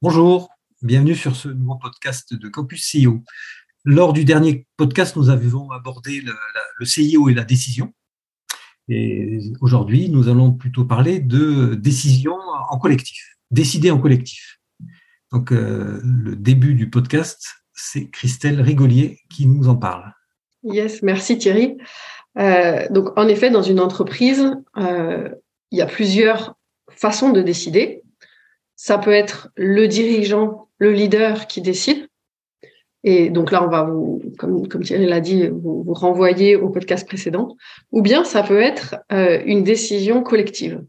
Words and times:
Bonjour, 0.00 0.48
bienvenue 0.80 1.16
sur 1.16 1.34
ce 1.34 1.48
nouveau 1.48 1.74
podcast 1.74 2.32
de 2.32 2.48
Campus 2.48 2.86
CIO. 2.86 3.24
Lors 3.84 4.12
du 4.12 4.24
dernier 4.24 4.64
podcast, 4.76 5.16
nous 5.16 5.28
avons 5.28 5.72
abordé 5.72 6.20
le, 6.20 6.84
CIO 6.84 7.28
et 7.28 7.34
la 7.34 7.42
décision. 7.42 7.92
Et 8.88 9.40
aujourd'hui, 9.60 10.08
nous 10.08 10.28
allons 10.28 10.52
plutôt 10.52 10.84
parler 10.84 11.18
de 11.18 11.74
décision 11.74 12.36
en 12.70 12.78
collectif, 12.78 13.38
décider 13.50 13.90
en 13.90 13.98
collectif. 13.98 14.60
Donc, 15.32 15.50
euh, 15.50 16.00
le 16.04 16.36
début 16.36 16.74
du 16.74 16.88
podcast, 16.88 17.48
c'est 17.72 18.08
Christelle 18.08 18.60
Rigolier 18.60 19.18
qui 19.28 19.48
nous 19.48 19.68
en 19.68 19.74
parle. 19.74 20.12
Yes, 20.62 21.02
merci 21.02 21.38
Thierry. 21.38 21.76
Euh, 22.38 22.86
donc, 22.90 23.18
en 23.18 23.26
effet, 23.26 23.50
dans 23.50 23.62
une 23.62 23.80
entreprise, 23.80 24.48
euh, 24.76 25.28
il 25.72 25.78
y 25.78 25.82
a 25.82 25.86
plusieurs 25.86 26.54
façons 26.88 27.30
de 27.30 27.42
décider. 27.42 28.04
Ça 28.80 28.96
peut 28.96 29.12
être 29.12 29.48
le 29.56 29.88
dirigeant, 29.88 30.68
le 30.78 30.92
leader 30.92 31.48
qui 31.48 31.60
décide. 31.60 32.06
Et 33.02 33.28
donc 33.28 33.50
là, 33.50 33.64
on 33.64 33.68
va 33.68 33.82
vous, 33.82 34.22
comme, 34.38 34.84
Thierry 34.84 35.04
l'a 35.04 35.18
dit, 35.18 35.48
vous, 35.48 35.82
vous, 35.82 35.94
renvoyer 35.94 36.54
au 36.54 36.68
podcast 36.68 37.04
précédent. 37.04 37.56
Ou 37.90 38.02
bien 38.02 38.22
ça 38.22 38.44
peut 38.44 38.60
être 38.60 38.94
euh, 39.10 39.42
une 39.44 39.64
décision 39.64 40.22
collective. 40.22 40.84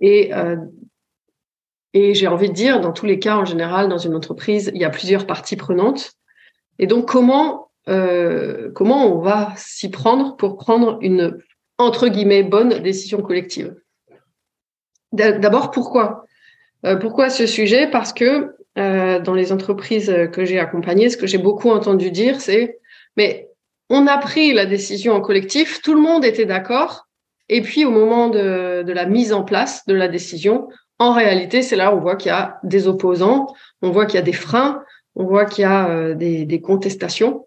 Et, 0.00 0.32
euh, 0.32 0.56
et 1.92 2.14
j'ai 2.14 2.26
envie 2.26 2.48
de 2.48 2.54
dire, 2.54 2.80
dans 2.80 2.92
tous 2.92 3.04
les 3.04 3.18
cas, 3.18 3.36
en 3.36 3.44
général, 3.44 3.90
dans 3.90 3.98
une 3.98 4.14
entreprise, 4.14 4.70
il 4.74 4.80
y 4.80 4.84
a 4.86 4.90
plusieurs 4.90 5.26
parties 5.26 5.56
prenantes. 5.56 6.12
Et 6.78 6.86
donc, 6.86 7.06
comment, 7.06 7.70
euh, 7.90 8.70
comment 8.74 9.14
on 9.14 9.20
va 9.20 9.52
s'y 9.56 9.90
prendre 9.90 10.36
pour 10.38 10.56
prendre 10.56 10.96
une, 11.02 11.36
entre 11.76 12.08
guillemets, 12.08 12.44
bonne 12.44 12.78
décision 12.78 13.20
collective? 13.20 13.76
D'abord, 15.12 15.70
pourquoi? 15.70 16.24
Euh, 16.86 16.96
Pourquoi 16.96 17.30
ce 17.30 17.46
sujet? 17.46 17.86
Parce 17.86 18.12
que 18.12 18.54
euh, 18.78 19.20
dans 19.20 19.34
les 19.34 19.52
entreprises 19.52 20.14
que 20.32 20.44
j'ai 20.44 20.58
accompagnées, 20.58 21.10
ce 21.10 21.16
que 21.16 21.26
j'ai 21.26 21.38
beaucoup 21.38 21.70
entendu 21.70 22.10
dire, 22.10 22.40
c'est 22.40 22.78
mais 23.16 23.48
on 23.88 24.06
a 24.06 24.18
pris 24.18 24.52
la 24.52 24.66
décision 24.66 25.14
en 25.14 25.20
collectif, 25.20 25.82
tout 25.82 25.94
le 25.94 26.00
monde 26.00 26.24
était 26.24 26.46
d'accord, 26.46 27.08
et 27.48 27.60
puis 27.60 27.84
au 27.84 27.90
moment 27.90 28.28
de, 28.28 28.84
la 28.86 29.06
mise 29.06 29.32
en 29.32 29.42
place 29.42 29.84
de 29.86 29.94
la 29.94 30.06
décision, 30.06 30.68
en 31.00 31.12
réalité, 31.12 31.62
c'est 31.62 31.74
là 31.74 31.92
où 31.92 31.98
on 31.98 32.00
voit 32.00 32.14
qu'il 32.14 32.28
y 32.28 32.32
a 32.32 32.60
des 32.62 32.86
opposants, 32.86 33.48
on 33.82 33.90
voit 33.90 34.06
qu'il 34.06 34.14
y 34.14 34.22
a 34.22 34.24
des 34.24 34.32
freins, 34.32 34.84
on 35.16 35.24
voit 35.24 35.44
qu'il 35.44 35.62
y 35.62 35.64
a 35.64 35.88
euh, 35.88 36.14
des, 36.14 36.60
contestations, 36.60 37.46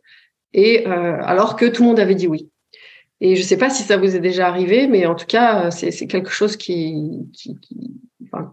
et 0.52 0.86
alors 0.86 1.56
que 1.56 1.66
tout 1.66 1.82
le 1.82 1.88
monde 1.88 2.00
avait 2.00 2.14
dit 2.14 2.28
oui. 2.28 2.50
Et 3.22 3.38
je 3.38 3.42
ne 3.42 3.46
sais 3.46 3.58
pas 3.58 3.70
si 3.70 3.84
ça 3.84 3.96
vous 3.96 4.18
est 4.18 4.20
déjà 4.20 4.48
arrivé, 4.48 4.86
mais 4.88 5.06
en 5.06 5.16
tout 5.16 5.26
cas, 5.26 5.72
c'est 5.72 6.08
quelque 6.08 6.30
chose 6.30 6.58
qui, 6.58 7.26
qui, 7.32 7.58
qui 7.62 7.92
enfin, 8.26 8.52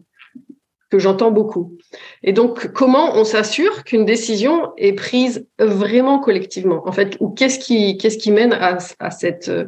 que 0.90 0.98
j'entends 0.98 1.30
beaucoup. 1.30 1.78
Et 2.22 2.32
donc, 2.32 2.72
comment 2.72 3.14
on 3.14 3.24
s'assure 3.24 3.84
qu'une 3.84 4.04
décision 4.04 4.72
est 4.76 4.92
prise 4.92 5.46
vraiment 5.58 6.18
collectivement 6.18 6.86
En 6.86 6.92
fait, 6.92 7.16
ou 7.20 7.30
qu'est-ce 7.30 7.58
qui, 7.58 8.30
mène 8.32 8.52
à, 8.52 9.10
cette 9.10 9.48
euh, 9.48 9.66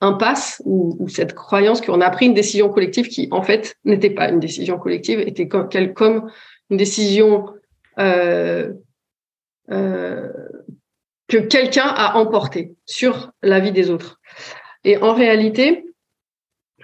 impasse 0.00 0.60
ou, 0.64 0.96
ou 0.98 1.08
cette 1.08 1.34
croyance 1.34 1.80
qu'on 1.80 2.00
a 2.00 2.10
pris 2.10 2.26
une 2.26 2.34
décision 2.34 2.68
collective 2.68 3.08
qui, 3.08 3.28
en 3.30 3.42
fait, 3.42 3.76
n'était 3.84 4.10
pas 4.10 4.28
une 4.28 4.40
décision 4.40 4.78
collective, 4.78 5.20
était 5.20 5.48
comme, 5.48 5.68
comme 5.94 6.30
une 6.70 6.76
décision 6.76 7.46
euh, 7.98 8.72
euh, 9.70 10.28
que 11.28 11.38
quelqu'un 11.38 11.86
a 11.86 12.16
emportée 12.16 12.74
sur 12.84 13.32
la 13.42 13.60
vie 13.60 13.72
des 13.72 13.90
autres. 13.90 14.20
Et 14.84 14.98
en 14.98 15.14
réalité, 15.14 15.86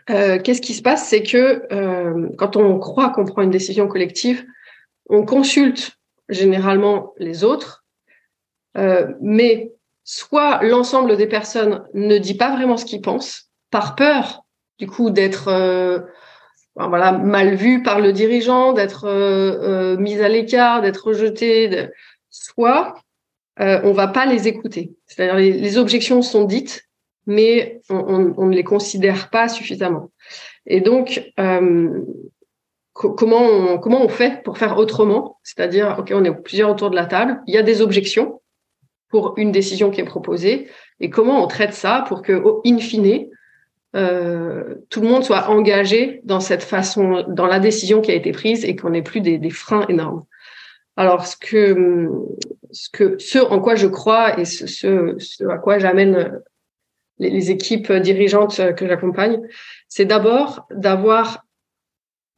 euh, 0.09 0.39
qu'est-ce 0.39 0.61
qui 0.61 0.75
se 0.75 0.83
passe? 0.83 1.09
C'est 1.09 1.23
que 1.23 1.67
euh, 1.73 2.29
quand 2.39 2.57
on 2.57 2.79
croit 2.79 3.11
qu'on 3.11 3.25
prend 3.25 3.43
une 3.43 3.51
décision 3.51 3.89
collective, 3.89 4.45
on 5.09 5.25
consulte 5.25 5.99
généralement 6.29 7.13
les 7.19 7.45
autres, 7.45 7.85
euh, 8.77 9.09
mais 9.21 9.73
soit 10.05 10.63
l'ensemble 10.63 11.17
des 11.17 11.27
personnes 11.27 11.85
ne 11.95 12.19
dit 12.19 12.35
pas 12.35 12.55
vraiment 12.55 12.77
ce 12.77 12.85
qu'ils 12.85 13.03
pensent, 13.03 13.51
par 13.71 13.95
peur 13.95 14.45
du 14.79 14.87
coup 14.87 15.11
d'être 15.11 15.47
ben 16.77 16.89
voilà 16.89 17.13
mal 17.13 17.55
vu 17.55 17.83
par 17.83 18.01
le 18.01 18.13
dirigeant, 18.13 18.73
d'être 18.73 19.97
mise 19.99 20.23
à 20.23 20.29
l'écart, 20.29 20.81
d'être 20.81 21.09
rejeté, 21.09 21.69
de... 21.69 21.93
soit 22.31 22.95
on 23.59 23.93
va 23.93 24.09
pas 24.09 24.25
les 24.25 24.49
écouter. 24.49 24.93
C'est-à-dire 25.07 25.37
les, 25.37 25.53
les 25.53 25.79
objections 25.79 26.23
sont 26.23 26.45
dites, 26.45 26.89
mais 27.27 27.81
on, 27.91 27.97
on, 27.97 28.35
on, 28.37 28.47
ne 28.47 28.55
les 28.55 28.65
considère 28.65 29.31
pas 29.31 29.49
suffisamment. 29.49 30.11
Et 30.67 30.81
donc, 30.81 31.33
euh, 31.39 32.03
comment, 32.93 33.43
on, 33.43 33.79
comment 33.79 34.03
on 34.03 34.09
fait 34.09 34.43
pour 34.43 34.59
faire 34.59 34.77
autrement? 34.79 35.39
C'est-à-dire, 35.43 35.97
OK, 35.99 36.13
on 36.15 36.25
est 36.25 36.35
plusieurs 36.35 36.71
autour 36.71 36.91
de 36.91 36.97
la 36.97 37.07
table, 37.07 37.41
il 37.47 37.55
y 37.55 37.59
a 37.59 37.63
des 37.63 37.81
objections 37.81 38.41
pour 39.09 39.35
une 39.37 39.51
décision 39.51 39.91
qui 39.91 40.01
est 40.01 40.05
proposée, 40.05 40.69
et 41.01 41.11
comment 41.11 41.43
on 41.43 41.47
traite 41.49 41.75
ça 41.75 42.05
pour 42.07 42.23
que, 42.23 42.45
in 42.65 42.79
fine, 42.79 43.27
euh, 43.97 44.77
tout 44.89 45.01
le 45.01 45.09
monde 45.09 45.25
soit 45.25 45.49
engagé 45.49 46.21
dans 46.23 46.39
cette 46.39 46.63
façon, 46.63 47.25
dans 47.27 47.47
la 47.47 47.59
décision 47.59 48.01
qui 48.01 48.13
a 48.13 48.15
été 48.15 48.31
prise 48.31 48.65
et 48.65 48.77
qu'on 48.77 48.91
n'ait 48.91 49.03
plus 49.03 49.21
des, 49.21 49.39
des, 49.39 49.51
freins 49.51 49.85
énormes. 49.89 50.25
Alors, 50.97 51.27
ce 51.27 51.37
que, 51.37 52.09
ce 52.71 52.89
que, 52.91 53.19
ce 53.19 53.39
en 53.39 53.59
quoi 53.59 53.75
je 53.75 53.89
crois 53.89 54.39
et 54.39 54.45
ce, 54.45 54.69
ce, 54.69 55.17
ce 55.19 55.45
à 55.49 55.59
quoi 55.59 55.79
j'amène 55.79 56.41
les, 57.21 57.31
les 57.31 57.51
équipes 57.53 57.93
dirigeantes 57.93 58.75
que 58.75 58.89
j'accompagne, 58.89 59.41
c'est 59.89 60.07
d'abord 60.07 60.67
d'avoir 60.73 61.45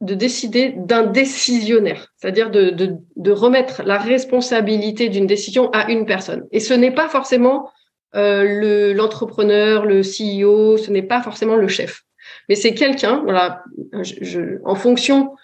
de 0.01 0.13
décider 0.13 0.73
d'un 0.75 1.03
décisionnaire, 1.03 2.09
c'est-à-dire 2.17 2.51
de, 2.51 2.71
de, 2.71 2.97
de, 3.15 3.31
remettre 3.31 3.83
la 3.83 3.97
responsabilité 3.97 5.07
d'une 5.07 5.27
décision 5.27 5.71
à 5.71 5.89
une 5.89 6.05
personne. 6.05 6.45
Et 6.51 6.59
ce 6.59 6.73
n'est 6.73 6.91
pas 6.91 7.07
forcément 7.07 7.71
euh, 8.15 8.93
l'entrepreneur, 8.93 9.85
le, 9.85 10.01
le, 10.01 10.01
CEO, 10.01 10.77
ce 10.77 10.91
n'est 10.91 11.03
pas 11.03 11.21
forcément 11.21 11.55
le 11.55 11.69
chef, 11.69 12.03
mais 12.49 12.55
c'est 12.55 12.73
quelqu'un. 12.73 13.21
Voilà, 13.23 13.63
je, 13.93 14.15
je, 14.21 14.39
en 14.65 14.75
fonction 14.75 15.35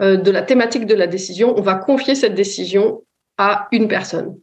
euh, 0.00 0.16
de 0.16 0.30
la 0.32 0.42
thématique 0.42 0.86
de 0.86 0.94
la 0.94 1.06
décision, 1.06 1.54
on 1.56 1.62
va 1.62 1.76
confier 1.76 2.16
cette 2.16 2.34
décision 2.34 3.04
à 3.38 3.68
une 3.70 3.86
personne. 3.86 4.36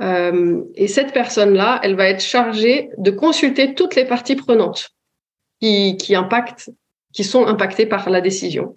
Euh, 0.00 0.62
et 0.74 0.88
cette 0.88 1.12
personne-là, 1.12 1.80
elle 1.82 1.94
va 1.94 2.08
être 2.08 2.22
chargée 2.22 2.90
de 2.98 3.10
consulter 3.10 3.74
toutes 3.74 3.94
les 3.94 4.04
parties 4.04 4.36
prenantes 4.36 4.90
qui, 5.60 5.96
qui 5.96 6.14
impactent, 6.14 6.70
qui 7.12 7.24
sont 7.24 7.46
impactées 7.46 7.86
par 7.86 8.10
la 8.10 8.20
décision, 8.20 8.76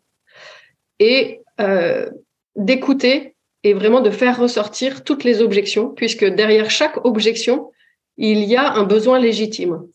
et 1.00 1.42
euh, 1.60 2.10
d'écouter 2.56 3.36
et 3.64 3.74
vraiment 3.74 4.02
de 4.02 4.12
faire 4.12 4.40
ressortir 4.40 5.04
toutes 5.04 5.24
les 5.24 5.42
objections, 5.42 5.90
puisque 5.90 6.24
derrière 6.24 6.70
chaque 6.70 7.04
objection, 7.06 7.72
il 8.18 8.44
y 8.44 8.56
a 8.56 8.74
un 8.74 8.84
besoin 8.84 9.20
légitime 9.20 9.88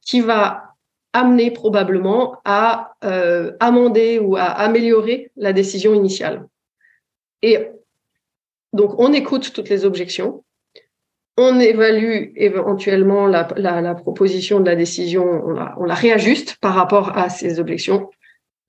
qui 0.00 0.20
va 0.20 0.74
amener 1.12 1.50
probablement 1.50 2.38
à 2.44 2.94
euh, 3.04 3.52
amender 3.60 4.18
ou 4.18 4.36
à 4.36 4.44
améliorer 4.44 5.30
la 5.36 5.52
décision 5.52 5.94
initiale. 5.94 6.46
Et 7.42 7.68
donc, 8.72 8.98
on 8.98 9.12
écoute 9.12 9.52
toutes 9.52 9.68
les 9.68 9.84
objections, 9.84 10.44
on 11.36 11.60
évalue 11.60 12.32
éventuellement 12.36 13.26
la, 13.26 13.44
proposition 13.94 14.60
de 14.60 14.66
la 14.66 14.76
décision, 14.76 15.24
on 15.24 15.84
la, 15.84 15.94
réajuste 15.94 16.56
par 16.60 16.74
rapport 16.74 17.16
à 17.16 17.28
ces 17.28 17.60
objections, 17.60 18.10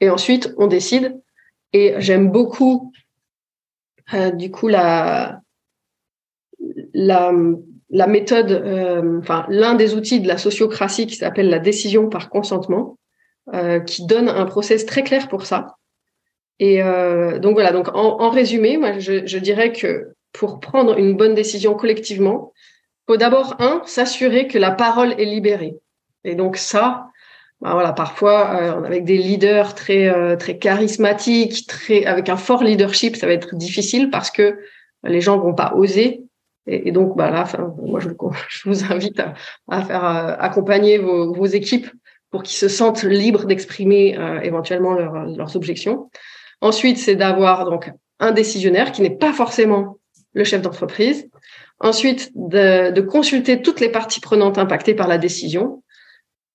et 0.01 0.09
ensuite 0.09 0.53
on 0.57 0.67
décide. 0.67 1.19
Et 1.73 1.95
j'aime 1.97 2.29
beaucoup, 2.29 2.91
euh, 4.13 4.31
du 4.31 4.51
coup, 4.51 4.67
la, 4.67 5.41
la, 6.93 7.31
méthode, 8.07 8.51
euh, 8.51 9.19
enfin, 9.19 9.45
l'un 9.49 9.75
des 9.75 9.95
outils 9.95 10.19
de 10.19 10.27
la 10.27 10.37
sociocratie 10.37 11.07
qui 11.07 11.15
s'appelle 11.15 11.49
la 11.49 11.59
décision 11.59 12.09
par 12.09 12.29
consentement, 12.29 12.97
euh, 13.53 13.79
qui 13.79 14.05
donne 14.05 14.27
un 14.27 14.45
process 14.45 14.85
très 14.85 15.03
clair 15.03 15.29
pour 15.29 15.45
ça. 15.45 15.75
Et 16.59 16.81
donc 17.39 17.53
voilà, 17.53 17.71
donc 17.71 17.87
en, 17.93 18.31
résumé, 18.31 18.77
moi 18.77 18.97
je 18.97 19.37
dirais 19.37 19.71
que 19.71 20.15
pour 20.37 20.59
prendre 20.59 20.97
une 20.97 21.15
bonne 21.15 21.33
décision 21.33 21.73
collectivement, 21.73 22.53
faut 23.07 23.17
d'abord, 23.17 23.55
un, 23.59 23.81
s'assurer 23.85 24.47
que 24.47 24.57
la 24.57 24.71
parole 24.71 25.13
est 25.19 25.25
libérée. 25.25 25.77
Et 26.23 26.35
donc 26.35 26.57
ça, 26.57 27.07
bah 27.61 27.71
voilà, 27.73 27.91
parfois 27.93 28.61
euh, 28.61 28.83
avec 28.83 29.03
des 29.03 29.17
leaders 29.17 29.73
très 29.73 30.07
euh, 30.07 30.35
très 30.35 30.57
charismatiques, 30.57 31.65
très 31.65 32.05
avec 32.05 32.29
un 32.29 32.37
fort 32.37 32.63
leadership, 32.63 33.15
ça 33.15 33.25
va 33.25 33.33
être 33.33 33.55
difficile 33.55 34.09
parce 34.11 34.29
que 34.29 34.59
les 35.03 35.21
gens 35.21 35.39
vont 35.39 35.53
pas 35.53 35.73
oser. 35.75 36.21
Et, 36.69 36.91
donc, 36.91 37.15
bah 37.15 37.31
là, 37.31 37.45
moi, 37.81 38.01
je, 38.01 38.09
vous 38.65 38.83
invite 38.91 39.21
à, 39.69 39.81
faire 39.83 40.05
euh, 40.05 40.35
accompagner 40.37 40.97
vos, 40.97 41.33
vos, 41.33 41.45
équipes 41.45 41.87
pour 42.29 42.43
qu'ils 42.43 42.57
se 42.57 42.67
sentent 42.67 43.03
libres 43.03 43.45
d'exprimer 43.45 44.17
éventuellement 44.43 44.93
leurs 44.93 45.55
objections. 45.55 46.09
Ensuite, 46.59 46.97
c'est 46.97 47.15
d'avoir 47.15 47.63
donc 47.63 47.89
un 48.19 48.33
décisionnaire 48.33 48.91
qui 48.91 49.01
n'est 49.01 49.15
pas 49.15 49.31
forcément 49.31 49.97
le 50.33 50.43
chef 50.43 50.61
d'entreprise. 50.61 51.29
Ensuite, 51.79 52.31
de, 52.35 53.01
consulter 53.01 53.61
toutes 53.61 53.79
les 53.79 53.89
parties 53.89 54.19
prenantes 54.19 54.57
impactées 54.57 54.95
par 54.95 55.07
la 55.07 55.17
décision. 55.17 55.83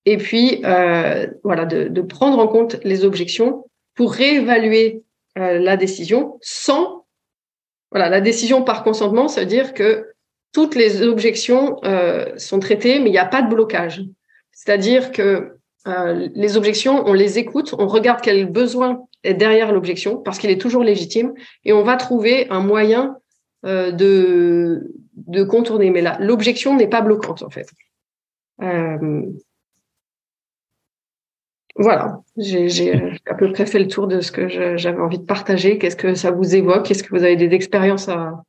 Et 0.05 0.17
puis, 0.17 0.61
euh, 0.65 1.29
voilà, 1.45 1.65
de, 1.65 2.01
prendre 2.03 2.39
en 2.39 2.49
compte 2.49 2.77
les 2.83 3.05
objections 3.05 3.67
pour 3.95 4.13
réévaluer 4.13 5.03
euh, 5.39 5.59
la 5.59 5.77
décision 5.77 6.39
sans, 6.41 7.07
voilà, 7.91 8.09
la 8.09 8.21
décision 8.21 8.63
par 8.63 8.83
consentement, 8.83 9.29
ça 9.29 9.43
veut 9.43 9.47
dire 9.47 9.75
que 9.75 10.09
toutes 10.53 10.75
les 10.75 11.03
objections 11.03 11.79
euh, 11.85 12.37
sont 12.37 12.59
traitées, 12.59 12.99
mais 12.99 13.09
il 13.09 13.13
n'y 13.13 13.19
a 13.19 13.25
pas 13.25 13.43
de 13.43 13.49
blocage. 13.49 14.03
C'est-à-dire 14.51 15.13
que 15.13 15.57
les 16.37 16.57
objections, 16.57 17.03
on 17.07 17.13
les 17.13 17.41
écoute, 17.41 17.75
on 17.77 17.89
regarde 17.89 18.21
quel 18.23 18.47
besoin 18.47 19.03
est 19.25 19.35
derrière 19.35 19.73
l'objection, 19.73 20.17
parce 20.17 20.39
qu'il 20.39 20.51
est 20.51 20.61
toujours 20.61 20.85
légitime, 20.85 21.35
et 21.65 21.73
on 21.73 21.83
va 21.83 21.97
trouver 21.97 22.49
un 22.51 22.61
moyen 22.61 23.17
euh, 23.65 23.93
de, 23.93 24.93
de 25.17 25.45
contourner. 25.45 25.91
Mais 25.91 26.03
là, 26.03 26.17
l'objection 26.21 26.77
n'est 26.77 26.89
pas 26.89 27.01
bloquante, 27.01 27.43
en 27.43 27.51
fait. 27.51 27.71
Euh, 28.63 29.23
voilà, 31.77 32.21
j'ai 32.37 32.93
à 33.27 33.35
peu 33.35 33.53
près 33.53 33.67
fait 33.67 33.79
le 33.79 33.89
tour 33.89 34.07
de 34.07 34.21
ce 34.21 34.33
que 34.33 34.49
j'avais 34.49 35.01
envie 35.01 35.19
de 35.19 35.25
partager. 35.25 35.79
Qu'est-ce 35.79 35.97
que 35.97 36.15
ça 36.15 36.31
vous 36.31 36.55
évoque? 36.55 36.91
Est-ce 36.91 37.03
que 37.03 37.11
vous 37.11 37.25
avez 37.25 37.37
des 37.37 37.55
expériences 37.55 38.09
à, 38.09 38.43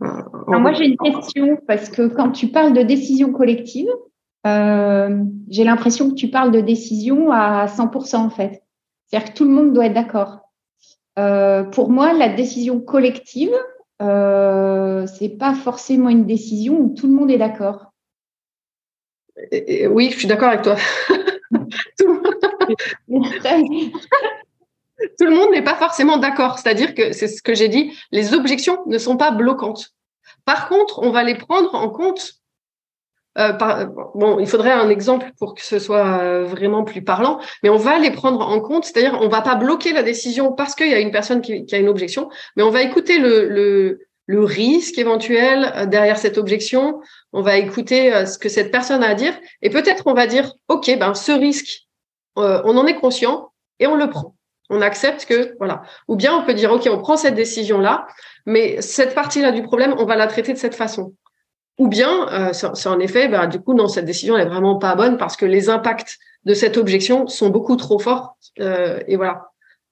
Moi, 0.00 0.72
j'ai 0.72 0.86
une 0.86 0.96
question 0.96 1.58
parce 1.66 1.88
que 1.88 2.08
quand 2.08 2.30
tu 2.30 2.48
parles 2.48 2.72
de 2.72 2.82
décision 2.82 3.32
collective, 3.32 3.88
euh, 4.46 5.22
j'ai 5.48 5.64
l'impression 5.64 6.10
que 6.10 6.14
tu 6.14 6.28
parles 6.28 6.52
de 6.52 6.60
décision 6.60 7.30
à 7.30 7.66
100% 7.66 8.16
en 8.16 8.30
fait. 8.30 8.62
C'est-à-dire 9.06 9.32
que 9.32 9.36
tout 9.36 9.44
le 9.44 9.50
monde 9.50 9.72
doit 9.72 9.86
être 9.86 9.94
d'accord. 9.94 10.40
Euh, 11.18 11.64
pour 11.64 11.90
moi, 11.90 12.12
la 12.12 12.28
décision 12.28 12.80
collective, 12.80 13.52
euh, 14.00 15.06
c'est 15.06 15.28
pas 15.28 15.54
forcément 15.54 16.08
une 16.08 16.26
décision 16.26 16.78
où 16.78 16.94
tout 16.94 17.06
le 17.06 17.12
monde 17.12 17.30
est 17.30 17.38
d'accord. 17.38 17.92
Oui, 19.90 20.10
je 20.10 20.18
suis 20.18 20.28
d'accord 20.28 20.48
avec 20.48 20.62
toi. 20.62 20.76
tout, 25.18 25.24
le 25.24 25.30
monde 25.30 25.52
n'est 25.52 25.62
pas 25.62 25.76
forcément 25.76 26.18
d'accord. 26.18 26.58
C'est-à-dire 26.58 26.94
que 26.94 27.12
c'est 27.12 27.28
ce 27.28 27.42
que 27.42 27.54
j'ai 27.54 27.68
dit, 27.68 27.96
les 28.12 28.34
objections 28.34 28.78
ne 28.86 28.98
sont 28.98 29.16
pas 29.16 29.30
bloquantes. 29.30 29.94
Par 30.44 30.68
contre, 30.68 31.00
on 31.02 31.10
va 31.10 31.24
les 31.24 31.34
prendre 31.34 31.74
en 31.74 31.88
compte 31.88 32.34
euh, 33.38 33.52
bon, 34.14 34.40
il 34.40 34.46
faudrait 34.48 34.72
un 34.72 34.88
exemple 34.88 35.30
pour 35.38 35.54
que 35.54 35.62
ce 35.62 35.78
soit 35.78 36.20
euh, 36.20 36.44
vraiment 36.44 36.82
plus 36.82 37.02
parlant, 37.02 37.40
mais 37.62 37.68
on 37.68 37.76
va 37.76 37.98
les 37.98 38.10
prendre 38.10 38.40
en 38.40 38.60
compte, 38.60 38.84
c'est-à-dire 38.84 39.18
on 39.20 39.28
va 39.28 39.40
pas 39.40 39.54
bloquer 39.54 39.92
la 39.92 40.02
décision 40.02 40.52
parce 40.52 40.74
qu'il 40.74 40.88
y 40.88 40.94
a 40.94 40.98
une 40.98 41.12
personne 41.12 41.40
qui, 41.40 41.64
a 41.72 41.78
une 41.78 41.88
objection, 41.88 42.28
mais 42.56 42.64
on 42.64 42.70
va 42.70 42.82
écouter 42.82 43.18
le, 43.18 44.00
risque 44.28 44.96
éventuel 44.98 45.72
euh, 45.76 45.86
derrière 45.86 46.18
cette 46.18 46.38
objection, 46.38 47.00
on 47.32 47.42
va 47.42 47.56
écouter 47.56 48.26
ce 48.26 48.38
que 48.38 48.48
cette 48.48 48.70
personne 48.70 49.02
a 49.04 49.08
à 49.08 49.14
dire, 49.14 49.34
et 49.62 49.70
peut-être 49.70 50.06
on 50.06 50.14
va 50.14 50.26
dire, 50.26 50.52
ok, 50.68 50.98
ben 50.98 51.14
ce 51.14 51.32
risque, 51.32 51.86
on 52.36 52.76
en 52.76 52.86
est 52.86 52.94
conscient 52.94 53.52
et 53.80 53.86
on 53.86 53.96
le 53.96 54.08
prend. 54.08 54.34
On 54.70 54.82
accepte 54.82 55.26
que 55.26 55.56
voilà. 55.58 55.82
Ou 56.06 56.14
bien 56.14 56.32
on 56.32 56.44
peut 56.44 56.54
dire, 56.54 56.72
ok, 56.72 56.88
on 56.90 56.98
prend 56.98 57.16
cette 57.16 57.34
décision 57.34 57.78
là, 57.78 58.06
mais 58.46 58.80
cette 58.80 59.14
partie-là 59.14 59.50
du 59.50 59.62
problème, 59.62 59.94
on 59.98 60.04
va 60.04 60.14
la 60.14 60.28
traiter 60.28 60.52
de 60.52 60.58
cette 60.58 60.76
façon. 60.76 61.12
Ou 61.80 61.88
bien, 61.88 62.28
euh, 62.28 62.52
c'est 62.52 62.88
en 62.90 62.98
effet, 62.98 63.28
bah, 63.28 63.46
du 63.46 63.58
coup, 63.58 63.72
non, 63.72 63.88
cette 63.88 64.04
décision 64.04 64.36
n'est 64.36 64.44
vraiment 64.44 64.76
pas 64.76 64.94
bonne 64.94 65.16
parce 65.16 65.34
que 65.34 65.46
les 65.46 65.70
impacts 65.70 66.18
de 66.44 66.52
cette 66.52 66.76
objection 66.76 67.26
sont 67.26 67.48
beaucoup 67.48 67.74
trop 67.76 67.98
forts. 67.98 68.36
Euh, 68.60 69.00
et 69.08 69.16
voilà. 69.16 69.46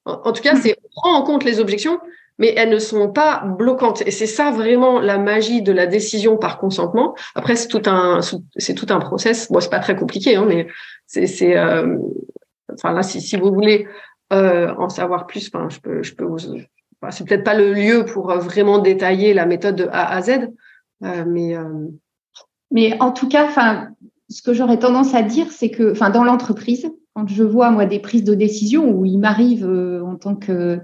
En, 0.05 0.33
tout 0.33 0.43
cas, 0.43 0.53
hmm. 0.53 0.61
c'est 0.63 0.77
on 0.85 0.89
prend 1.01 1.15
en 1.15 1.23
compte 1.23 1.45
les 1.45 1.61
objections, 1.61 1.99
mais 2.37 2.53
elles 2.59 2.69
ne 2.69 2.79
sont 2.79 3.11
pas 3.11 3.43
bloquantes. 3.43 4.03
Et 4.03 4.11
c'est 4.11 4.27
ça 4.27 4.51
vraiment 4.51 5.01
la 5.01 5.17
magie 5.17 5.63
de 5.63 5.73
la 5.73 5.87
décision 5.87 6.37
par 6.37 6.59
consentement. 6.59 7.15
Après, 7.35 7.57
c'est 7.57 7.69
tout 7.69 7.83
un, 7.87 8.21
c'est 8.59 8.75
tout 8.75 8.87
un 8.91 9.01
process. 9.01 9.51
Bon, 9.51 9.59
c'est 9.61 9.71
pas 9.71 9.79
très 9.79 9.97
compliqué, 9.97 10.37
hein, 10.37 10.45
mais 10.47 10.67
c'est, 11.07 11.57
euh, 11.57 11.97
enfin 12.71 12.93
là, 12.93 13.03
si, 13.03 13.23
si 13.23 13.39
vous 13.39 13.51
voulez 13.51 13.89
euh, 14.35 14.75
en 14.77 14.91
savoir 14.91 15.27
plus, 15.27 15.51
enfin, 15.51 15.71
je 15.71 15.81
peux, 15.81 16.03
je 16.03 16.15
peux 16.15 16.27
vous. 16.27 16.39
c'est 16.39 17.27
peut-être 17.27 17.45
pas 17.45 17.55
le 17.55 17.73
lieu 17.73 18.05
pour 18.05 18.31
vraiment 18.41 18.79
détailler 18.79 19.33
la 19.33 19.47
méthode 19.47 19.77
de 19.77 19.89
A 19.91 20.15
à 20.15 20.21
Z. 20.21 20.51
Euh, 21.05 21.25
mais, 21.27 21.57
euh, 21.57 21.89
mais 22.71 23.01
en 23.01 23.13
tout 23.13 23.29
cas, 23.29 23.47
enfin, 23.47 23.89
ce 24.29 24.43
que 24.43 24.53
j'aurais 24.53 24.79
tendance 24.79 25.15
à 25.15 25.23
dire, 25.23 25.51
c'est 25.51 25.71
que, 25.71 25.93
enfin, 25.93 26.11
dans 26.11 26.25
l'entreprise, 26.25 26.91
quand 27.15 27.27
je 27.29 27.43
vois 27.43 27.71
moi 27.71 27.87
des 27.87 27.99
prises 27.99 28.25
de 28.25 28.35
décision 28.35 28.91
où 28.91 29.05
il 29.05 29.19
m'arrive 29.19 29.67
euh, 29.67 30.03
en 30.05 30.17
tant 30.17 30.35
que 30.35 30.81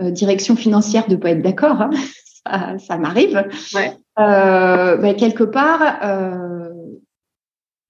direction 0.00 0.54
financière 0.54 1.08
de 1.08 1.16
pas 1.16 1.30
être 1.30 1.42
d'accord, 1.42 1.80
hein, 1.80 1.90
ça, 2.46 2.78
ça 2.78 2.98
m'arrive. 2.98 3.44
Ouais. 3.74 3.96
Euh, 4.18 4.96
ben, 4.96 5.14
quelque 5.14 5.44
part, 5.44 5.98
euh, 6.02 6.70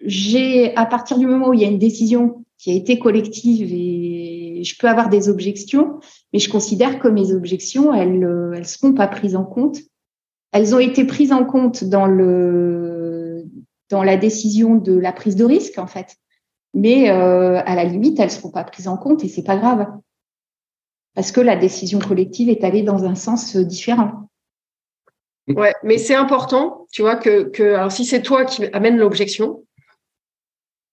j'ai 0.00 0.76
à 0.76 0.84
partir 0.84 1.18
du 1.18 1.26
moment 1.26 1.48
où 1.48 1.54
il 1.54 1.60
y 1.60 1.64
a 1.64 1.68
une 1.68 1.78
décision 1.78 2.44
qui 2.58 2.70
a 2.70 2.74
été 2.74 2.98
collective 2.98 3.72
et 3.72 4.62
je 4.64 4.76
peux 4.78 4.88
avoir 4.88 5.08
des 5.08 5.28
objections, 5.28 6.00
mais 6.32 6.38
je 6.38 6.50
considère 6.50 6.98
que 6.98 7.08
mes 7.08 7.32
objections, 7.32 7.94
elles, 7.94 8.28
elles 8.54 8.66
seront 8.66 8.92
pas 8.92 9.06
prises 9.06 9.36
en 9.36 9.44
compte 9.44 9.78
elles 10.52 10.74
ont 10.74 10.78
été 10.78 11.04
prises 11.04 11.32
en 11.32 11.44
compte 11.44 11.84
dans 11.84 12.06
le 12.06 13.44
dans 13.90 14.02
la 14.02 14.16
décision 14.16 14.74
de 14.74 14.98
la 14.98 15.12
prise 15.12 15.36
de 15.36 15.44
risque 15.44 15.78
en 15.78 15.86
fait, 15.86 16.16
mais 16.74 17.10
euh, 17.10 17.60
à 17.64 17.74
la 17.74 17.84
limite 17.84 18.20
elles 18.20 18.30
seront 18.30 18.50
pas 18.50 18.64
prises 18.64 18.88
en 18.88 18.96
compte 18.96 19.24
et 19.24 19.28
c'est 19.28 19.44
pas 19.44 19.56
grave 19.56 19.86
parce 21.14 21.32
que 21.32 21.40
la 21.40 21.56
décision 21.56 21.98
collective 21.98 22.48
est 22.48 22.62
allée 22.64 22.82
dans 22.82 23.04
un 23.04 23.14
sens 23.14 23.56
différent. 23.56 24.28
Ouais, 25.48 25.74
mais 25.82 25.96
c'est 25.98 26.14
important, 26.14 26.86
tu 26.92 27.02
vois 27.02 27.16
que 27.16 27.74
alors 27.74 27.90
si 27.90 28.04
c'est 28.04 28.22
toi 28.22 28.44
qui 28.44 28.66
amène 28.72 28.98
l'objection, 28.98 29.64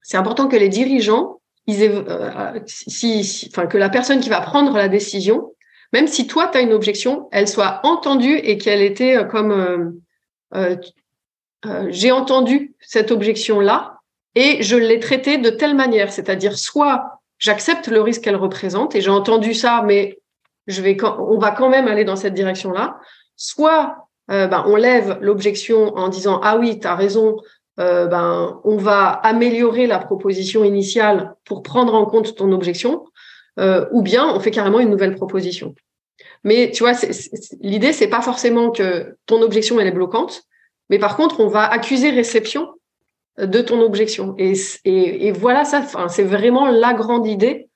c'est 0.01 0.17
important 0.17 0.47
que 0.47 0.55
les 0.55 0.69
dirigeants 0.69 1.41
euh, 1.67 2.59
si, 2.67 3.49
enfin 3.51 3.65
que 3.65 3.77
la 3.77 3.89
personne 3.89 4.19
qui 4.19 4.29
va 4.29 4.39
prendre 4.41 4.73
la 4.73 4.87
décision 4.87 5.54
même 5.93 6.07
si 6.07 6.27
toi, 6.27 6.47
tu 6.47 6.57
as 6.57 6.61
une 6.61 6.73
objection, 6.73 7.29
elle 7.31 7.47
soit 7.47 7.79
entendue 7.83 8.37
et 8.37 8.57
qu'elle 8.57 8.81
était 8.81 9.17
euh, 9.17 9.23
comme 9.23 9.51
euh, 10.53 10.75
euh, 11.65 11.87
j'ai 11.89 12.11
entendu 12.11 12.75
cette 12.79 13.11
objection-là 13.11 13.99
et 14.35 14.61
je 14.61 14.75
l'ai 14.75 14.99
traitée 14.99 15.37
de 15.37 15.49
telle 15.49 15.75
manière, 15.75 16.11
c'est-à-dire 16.11 16.57
soit 16.57 17.21
j'accepte 17.37 17.87
le 17.87 18.01
risque 18.01 18.23
qu'elle 18.23 18.35
représente 18.35 18.95
et 18.95 19.01
j'ai 19.01 19.09
entendu 19.09 19.53
ça, 19.53 19.81
mais 19.85 20.19
on 20.67 21.37
va 21.37 21.51
quand 21.51 21.69
même 21.69 21.87
aller 21.87 22.03
dans 22.03 22.15
cette 22.15 22.33
direction-là, 22.33 22.99
soit 23.35 24.07
ben, 24.27 24.63
on 24.65 24.75
lève 24.75 25.17
l'objection 25.21 25.95
en 25.95 26.09
disant 26.09 26.39
ah 26.43 26.57
oui, 26.57 26.79
tu 26.79 26.87
as 26.87 26.95
raison, 26.95 27.37
ben, 27.77 28.59
on 28.63 28.77
va 28.77 29.09
améliorer 29.09 29.87
la 29.87 29.99
proposition 29.99 30.63
initiale 30.63 31.35
pour 31.45 31.61
prendre 31.63 31.93
en 31.93 32.05
compte 32.05 32.35
ton 32.35 32.51
objection, 32.51 33.05
ou 33.57 34.01
bien 34.01 34.27
on 34.27 34.39
fait 34.39 34.51
carrément 34.51 34.79
une 34.79 34.89
nouvelle 34.89 35.15
proposition. 35.15 35.75
Mais 36.43 36.71
tu 36.71 36.83
vois, 36.83 36.93
l'idée, 37.61 37.93
c'est 37.93 38.07
pas 38.07 38.21
forcément 38.21 38.71
que 38.71 39.17
ton 39.25 39.41
objection 39.41 39.79
elle 39.79 39.87
est 39.87 39.91
bloquante, 39.91 40.43
mais 40.89 40.99
par 40.99 41.15
contre, 41.15 41.39
on 41.39 41.47
va 41.47 41.63
accuser 41.63 42.09
réception 42.09 42.69
de 43.37 43.61
ton 43.61 43.81
objection. 43.81 44.35
Et, 44.37 45.31
voilà, 45.31 45.65
ça, 45.65 45.83
c'est 46.07 46.23
vraiment 46.23 46.67
la 46.67 46.93
grande 46.93 47.27
idée 47.27 47.69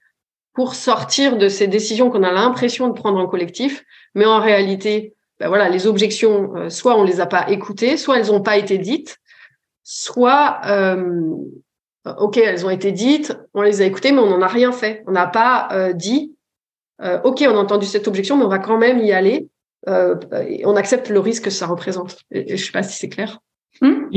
pour 0.54 0.76
sortir 0.76 1.38
de 1.38 1.48
ces 1.48 1.68
décisions 1.68 2.10
qu'on 2.10 2.24
a 2.24 2.32
l'impression 2.32 2.88
de 2.88 2.94
prendre 2.94 3.20
en 3.20 3.28
collectif, 3.28 3.84
mais 4.16 4.26
en 4.26 4.40
réalité, 4.40 5.16
ben 5.40 5.48
voilà, 5.48 5.70
les 5.70 5.88
objections, 5.88 6.54
euh, 6.56 6.70
soit 6.70 6.98
on 6.98 7.04
les 7.04 7.22
a 7.22 7.26
pas 7.26 7.50
écoutées, 7.50 7.96
soit 7.96 8.20
elles 8.20 8.28
n'ont 8.28 8.42
pas 8.42 8.58
été 8.58 8.78
dites, 8.78 9.20
soit 9.84 10.60
euh, 10.66 11.34
ok, 12.06 12.38
elles 12.38 12.66
ont 12.66 12.70
été 12.70 12.92
dites, 12.92 13.38
on 13.54 13.62
les 13.62 13.82
a 13.82 13.86
écoutées, 13.86 14.12
mais 14.12 14.20
on 14.20 14.30
n'en 14.30 14.42
a 14.42 14.48
rien 14.48 14.72
fait. 14.72 15.04
On 15.08 15.12
n'a 15.12 15.28
pas 15.28 15.68
euh, 15.72 15.94
dit 15.94 16.36
euh, 17.02 17.20
OK, 17.24 17.44
on 17.48 17.56
a 17.56 17.60
entendu 17.60 17.86
cette 17.86 18.08
objection, 18.08 18.38
mais 18.38 18.44
on 18.44 18.50
va 18.50 18.60
quand 18.60 18.78
même 18.78 19.00
y 19.00 19.12
aller. 19.12 19.48
Euh, 19.88 20.16
et 20.48 20.66
on 20.66 20.76
accepte 20.76 21.10
le 21.10 21.20
risque 21.20 21.46
que 21.46 21.50
ça 21.50 21.68
représente. 21.68 22.18
je 22.32 22.52
ne 22.52 22.58
sais 22.58 22.72
pas 22.72 22.84
si 22.84 22.98
c'est 22.98 23.10
clair. 23.10 23.40
Hmm 23.82 24.10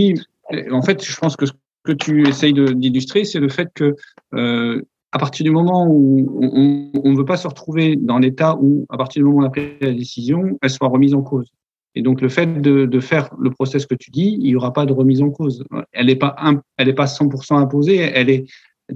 en 0.71 0.83
fait, 0.83 1.03
je 1.05 1.17
pense 1.17 1.37
que 1.37 1.47
ce 1.47 1.53
que 1.85 1.93
tu 1.93 2.29
essayes 2.29 2.53
d'illustrer, 2.53 3.25
c'est 3.25 3.39
le 3.39 3.49
fait 3.49 3.69
que 3.75 3.95
euh, 4.35 4.83
à 5.13 5.19
partir 5.19 5.45
du 5.45 5.51
moment 5.51 5.87
où 5.89 6.93
on 7.05 7.11
ne 7.11 7.17
veut 7.17 7.25
pas 7.25 7.37
se 7.37 7.47
retrouver 7.47 7.97
dans 7.97 8.19
l'état 8.19 8.57
où, 8.61 8.87
à 8.91 8.97
partir 8.97 9.21
du 9.21 9.25
moment 9.25 9.39
où 9.39 9.43
on 9.43 9.47
a 9.47 9.51
pris 9.51 9.75
la 9.81 9.93
décision, 9.93 10.59
elle 10.61 10.71
soit 10.71 10.89
remise 10.89 11.15
en 11.15 11.23
cause. 11.23 11.51
Et 11.95 12.03
donc 12.03 12.21
le 12.21 12.29
fait 12.29 12.61
de, 12.61 13.01
faire 13.01 13.31
le 13.39 13.51
process 13.51 13.87
que 13.87 13.95
tu 13.95 14.11
dis, 14.11 14.39
il 14.41 14.47
n'y 14.47 14.57
aura 14.57 14.73
pas 14.73 14.87
de 14.87 14.93
remise 14.93 15.23
en 15.23 15.31
cause. 15.31 15.65
Elle 15.93 16.07
n'est 16.07 16.17
pas 16.17 16.35
pas 16.37 17.05
100% 17.05 17.57
imposée, 17.57 18.47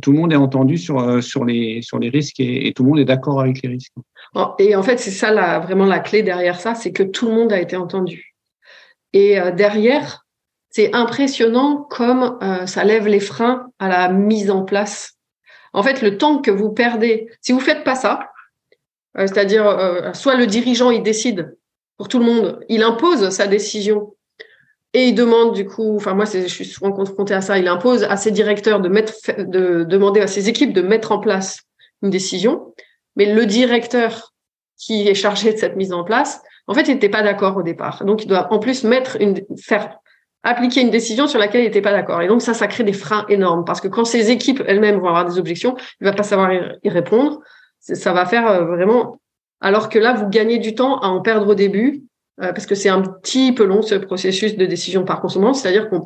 tout 0.02 0.12
le 0.12 0.18
monde 0.18 0.32
est 0.32 0.36
entendu 0.36 0.78
sur, 0.78 1.22
sur, 1.22 1.44
les, 1.44 1.80
sur 1.82 1.98
les 1.98 2.08
risques 2.08 2.40
et, 2.40 2.72
tout 2.74 2.82
le 2.82 2.90
monde 2.90 2.98
est 2.98 3.04
d'accord 3.04 3.40
avec 3.40 3.62
les 3.62 3.68
risques. 3.68 3.92
Et 4.58 4.74
en 4.74 4.82
fait, 4.82 4.98
c'est 4.98 5.10
ça 5.10 5.58
vraiment 5.60 5.86
la 5.86 6.00
clé 6.00 6.22
derrière 6.22 6.60
ça, 6.60 6.74
c'est 6.74 6.92
que 6.92 7.02
tout 7.02 7.28
le 7.28 7.34
monde 7.34 7.52
a 7.52 7.60
été 7.60 7.76
entendu. 7.76 8.34
Et 9.12 9.38
derrière, 9.56 10.26
c'est 10.70 10.94
impressionnant 10.94 11.86
comme 11.88 12.38
ça 12.66 12.84
lève 12.84 13.06
les 13.06 13.20
freins 13.20 13.70
à 13.78 13.88
la 13.88 14.10
mise 14.10 14.50
en 14.50 14.64
place. 14.64 15.14
En 15.72 15.82
fait, 15.82 16.02
le 16.02 16.18
temps 16.18 16.38
que 16.38 16.50
vous 16.50 16.70
perdez, 16.70 17.28
si 17.40 17.52
vous 17.52 17.60
faites 17.60 17.84
pas 17.84 17.94
ça, 17.94 18.30
c'est-à-dire 19.16 20.10
soit 20.14 20.36
le 20.36 20.46
dirigeant 20.46 20.90
il 20.90 21.02
décide 21.02 21.56
pour 21.96 22.08
tout 22.08 22.18
le 22.18 22.24
monde, 22.24 22.60
il 22.68 22.82
impose 22.82 23.30
sa 23.30 23.46
décision 23.46 24.14
et 24.92 25.08
il 25.08 25.14
demande 25.14 25.54
du 25.54 25.66
coup, 25.66 25.96
enfin 25.96 26.14
moi 26.14 26.24
je 26.24 26.46
suis 26.46 26.64
souvent 26.64 26.92
confrontée 26.92 27.34
à 27.34 27.40
ça, 27.40 27.58
il 27.58 27.68
impose 27.68 28.04
à 28.04 28.16
ses 28.16 28.30
directeurs 28.30 28.80
de 28.80 28.88
mettre, 28.88 29.12
de 29.38 29.84
demander 29.84 30.20
à 30.20 30.26
ses 30.26 30.48
équipes 30.48 30.72
de 30.72 30.82
mettre 30.82 31.12
en 31.12 31.18
place 31.18 31.60
une 32.02 32.10
décision, 32.10 32.74
mais 33.16 33.32
le 33.32 33.46
directeur 33.46 34.32
qui 34.78 35.08
est 35.08 35.14
chargé 35.14 35.52
de 35.52 35.58
cette 35.58 35.76
mise 35.76 35.92
en 35.92 36.04
place, 36.04 36.40
en 36.66 36.74
fait, 36.74 36.82
il 36.82 36.94
n'était 36.94 37.08
pas 37.08 37.22
d'accord 37.22 37.56
au 37.56 37.62
départ. 37.62 38.04
Donc 38.04 38.24
il 38.24 38.28
doit 38.28 38.52
en 38.52 38.58
plus 38.58 38.84
mettre 38.84 39.16
une, 39.20 39.40
faire 39.58 39.98
appliquer 40.42 40.80
une 40.80 40.90
décision 40.90 41.26
sur 41.26 41.38
laquelle 41.38 41.62
il 41.62 41.64
n'était 41.64 41.80
pas 41.80 41.92
d'accord. 41.92 42.22
Et 42.22 42.28
donc 42.28 42.42
ça, 42.42 42.54
ça 42.54 42.66
crée 42.66 42.84
des 42.84 42.92
freins 42.92 43.24
énormes 43.28 43.64
parce 43.64 43.80
que 43.80 43.88
quand 43.88 44.04
ses 44.04 44.30
équipes 44.30 44.62
elles-mêmes 44.66 44.98
vont 44.98 45.08
avoir 45.08 45.24
des 45.24 45.38
objections, 45.38 45.76
il 46.00 46.04
va 46.04 46.12
pas 46.12 46.22
savoir 46.22 46.50
y 46.52 46.88
répondre. 46.88 47.40
Ça 47.80 48.12
va 48.12 48.26
faire 48.26 48.48
euh, 48.48 48.64
vraiment, 48.64 49.20
alors 49.60 49.88
que 49.88 49.98
là, 49.98 50.12
vous 50.12 50.28
gagnez 50.28 50.58
du 50.58 50.74
temps 50.74 50.98
à 51.00 51.08
en 51.08 51.20
perdre 51.20 51.48
au 51.48 51.54
début 51.54 52.04
euh, 52.42 52.52
parce 52.52 52.66
que 52.66 52.74
c'est 52.74 52.90
un 52.90 53.00
petit 53.00 53.52
peu 53.52 53.64
long 53.64 53.82
ce 53.82 53.94
processus 53.94 54.56
de 54.56 54.66
décision 54.66 55.04
par 55.04 55.20
consommant, 55.20 55.54
c'est-à-dire 55.54 55.88
qu'on 55.88 56.02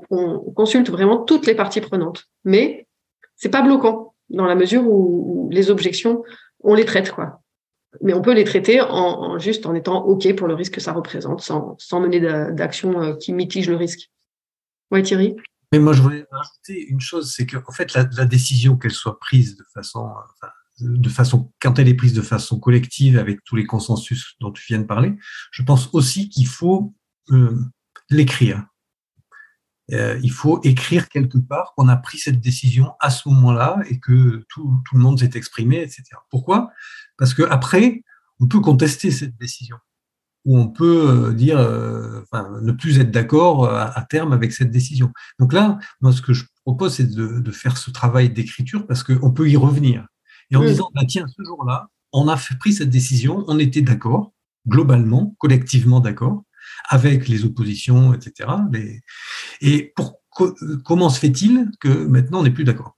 consulte 0.54 0.88
vraiment 0.88 1.18
toutes 1.18 1.46
les 1.46 1.54
parties 1.54 1.80
prenantes. 1.80 2.26
Mais 2.44 2.86
c'est 3.34 3.48
pas 3.48 3.62
bloquant 3.62 4.14
dans 4.28 4.46
la 4.46 4.54
mesure 4.54 4.84
où, 4.86 5.48
les 5.50 5.70
objections, 5.70 6.22
on 6.60 6.74
les 6.74 6.84
traite 6.84 7.10
quoi. 7.10 7.40
Mais 8.02 8.14
on 8.14 8.22
peut 8.22 8.34
les 8.34 8.44
traiter 8.44 8.80
en, 8.80 9.40
juste 9.40 9.66
en 9.66 9.74
étant 9.74 10.04
ok 10.04 10.36
pour 10.36 10.46
le 10.46 10.54
risque 10.54 10.74
que 10.74 10.80
ça 10.80 10.92
représente, 10.92 11.40
sans, 11.40 11.74
sans 11.80 11.98
mener 11.98 12.20
d'action 12.20 13.02
euh, 13.02 13.16
qui 13.16 13.32
mitige 13.32 13.68
le 13.68 13.74
risque. 13.74 14.10
Ouais 14.92 15.02
Thierry? 15.02 15.34
Mais 15.72 15.80
moi 15.80 15.92
je 15.92 16.02
voulais 16.02 16.24
rajouter 16.30 16.86
une 16.86 17.00
chose, 17.00 17.34
c'est 17.34 17.46
qu'en 17.46 17.72
fait 17.72 17.92
la, 17.94 18.08
la 18.16 18.26
décision 18.26 18.76
qu'elle 18.76 18.92
soit 18.92 19.18
prise 19.18 19.56
de 19.56 19.64
façon, 19.74 19.98
enfin, 19.98 20.52
de 20.80 21.08
façon, 21.08 21.52
quand 21.60 21.78
elle 21.78 21.88
est 21.88 21.94
prise 21.94 22.14
de 22.14 22.22
façon 22.22 22.58
collective 22.58 23.18
avec 23.18 23.42
tous 23.44 23.56
les 23.56 23.66
consensus 23.66 24.36
dont 24.40 24.52
tu 24.52 24.64
viens 24.66 24.78
de 24.78 24.84
parler, 24.84 25.14
je 25.50 25.62
pense 25.62 25.88
aussi 25.92 26.28
qu'il 26.28 26.46
faut 26.46 26.94
euh, 27.30 27.58
l'écrire. 28.08 28.66
Euh, 29.92 30.18
il 30.22 30.30
faut 30.30 30.60
écrire 30.62 31.08
quelque 31.08 31.38
part 31.38 31.72
qu'on 31.76 31.88
a 31.88 31.96
pris 31.96 32.18
cette 32.18 32.40
décision 32.40 32.92
à 33.00 33.10
ce 33.10 33.28
moment-là 33.28 33.80
et 33.88 33.98
que 33.98 34.44
tout, 34.48 34.80
tout 34.88 34.96
le 34.96 35.02
monde 35.02 35.18
s'est 35.18 35.32
exprimé, 35.34 35.82
etc. 35.82 36.04
Pourquoi? 36.30 36.70
Parce 37.18 37.34
que 37.34 37.42
après, 37.42 38.04
on 38.38 38.46
peut 38.46 38.60
contester 38.60 39.10
cette 39.10 39.36
décision 39.36 39.76
ou 40.44 40.58
on 40.58 40.68
peut 40.68 41.28
euh, 41.28 41.32
dire, 41.34 41.58
ne 41.58 42.72
plus 42.72 42.98
être 42.98 43.10
d'accord 43.10 43.68
à, 43.68 44.00
terme 44.08 44.32
avec 44.32 44.52
cette 44.52 44.70
décision. 44.70 45.12
Donc 45.38 45.52
là, 45.52 45.78
moi, 46.00 46.12
ce 46.12 46.22
que 46.22 46.32
je 46.32 46.44
propose, 46.64 46.94
c'est 46.94 47.12
de, 47.12 47.40
de 47.40 47.50
faire 47.50 47.76
ce 47.76 47.90
travail 47.90 48.30
d'écriture 48.30 48.86
parce 48.86 49.02
qu'on 49.02 49.32
peut 49.32 49.50
y 49.50 49.56
revenir 49.56 50.06
et 50.50 50.56
en 50.56 50.62
disant, 50.62 50.90
bah, 50.94 51.02
tiens, 51.06 51.26
ce 51.28 51.42
jour-là, 51.44 51.88
on 52.12 52.28
a 52.28 52.36
pris 52.58 52.72
cette 52.72 52.90
décision, 52.90 53.44
on 53.46 53.58
était 53.58 53.82
d'accord, 53.82 54.32
globalement, 54.66 55.34
collectivement 55.38 56.00
d'accord, 56.00 56.42
avec 56.88 57.28
les 57.28 57.44
oppositions, 57.44 58.14
etc. 58.14 58.50
Et 59.60 59.92
pour, 59.94 60.20
comment 60.84 61.08
se 61.08 61.20
fait-il 61.20 61.70
que 61.80 61.88
maintenant 61.88 62.40
on 62.40 62.42
n'est 62.42 62.50
plus 62.50 62.64
d'accord? 62.64 62.96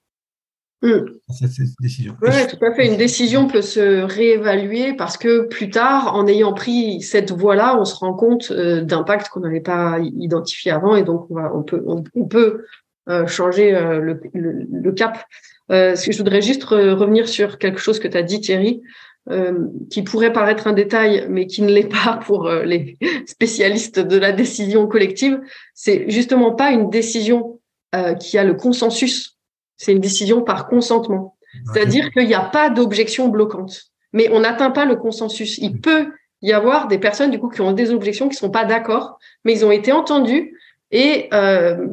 Mmh. 0.82 0.98
cette, 1.28 1.52
décision. 1.80 2.16
Oui, 2.22 2.30
tout 2.50 2.64
à 2.64 2.74
fait. 2.74 2.88
Une 2.88 2.96
décision 2.96 3.46
peut 3.46 3.62
se 3.62 4.02
réévaluer 4.02 4.94
parce 4.94 5.16
que 5.16 5.46
plus 5.46 5.70
tard, 5.70 6.16
en 6.16 6.26
ayant 6.26 6.54
pris 6.54 7.00
cette 7.02 7.30
voie-là, 7.30 7.78
on 7.78 7.84
se 7.84 7.94
rend 7.94 8.14
compte 8.14 8.50
euh, 8.50 8.82
d'impact 8.82 9.28
qu'on 9.28 9.40
n'avait 9.40 9.60
pas 9.60 10.00
identifié 10.00 10.72
avant 10.72 10.96
et 10.96 11.04
donc 11.04 11.30
on, 11.30 11.34
va, 11.36 11.54
on 11.54 11.62
peut, 11.62 11.84
on, 11.86 12.26
peut 12.26 12.64
euh, 13.08 13.28
changer 13.28 13.76
euh, 13.76 14.00
le, 14.00 14.20
le, 14.34 14.92
cap. 14.92 15.24
Euh, 15.72 15.96
je 15.96 16.16
voudrais 16.16 16.42
juste 16.42 16.64
revenir 16.64 17.28
sur 17.28 17.58
quelque 17.58 17.78
chose 17.78 17.98
que 17.98 18.08
tu 18.08 18.16
as 18.16 18.22
dit, 18.22 18.40
Thierry, 18.40 18.82
euh, 19.30 19.68
qui 19.88 20.02
pourrait 20.02 20.32
paraître 20.32 20.66
un 20.66 20.72
détail, 20.72 21.26
mais 21.28 21.46
qui 21.46 21.62
ne 21.62 21.72
l'est 21.72 21.88
pas 21.88 22.18
pour 22.26 22.48
euh, 22.48 22.64
les 22.64 22.98
spécialistes 23.26 24.00
de 24.00 24.16
la 24.18 24.32
décision 24.32 24.86
collective. 24.88 25.40
C'est 25.74 26.10
justement 26.10 26.52
pas 26.52 26.72
une 26.72 26.90
décision 26.90 27.60
euh, 27.94 28.14
qui 28.14 28.36
a 28.36 28.44
le 28.44 28.54
consensus. 28.54 29.38
C'est 29.76 29.92
une 29.92 30.00
décision 30.00 30.42
par 30.42 30.66
consentement. 30.66 31.36
C'est-à-dire 31.72 32.10
qu'il 32.10 32.26
n'y 32.26 32.34
a 32.34 32.40
pas 32.40 32.70
d'objection 32.70 33.28
bloquante. 33.28 33.82
Mais 34.12 34.28
on 34.30 34.40
n'atteint 34.40 34.70
pas 34.70 34.86
le 34.86 34.96
consensus. 34.96 35.58
Il 35.58 35.80
peut 35.80 36.06
y 36.40 36.52
avoir 36.52 36.88
des 36.88 36.98
personnes 36.98 37.30
du 37.30 37.38
coup 37.38 37.48
qui 37.48 37.60
ont 37.60 37.72
des 37.72 37.90
objections 37.90 38.28
qui 38.28 38.36
sont 38.36 38.50
pas 38.50 38.64
d'accord, 38.64 39.18
mais 39.44 39.52
ils 39.52 39.64
ont 39.64 39.70
été 39.70 39.92
entendus 39.92 40.58
et 40.90 41.28
euh, 41.32 41.86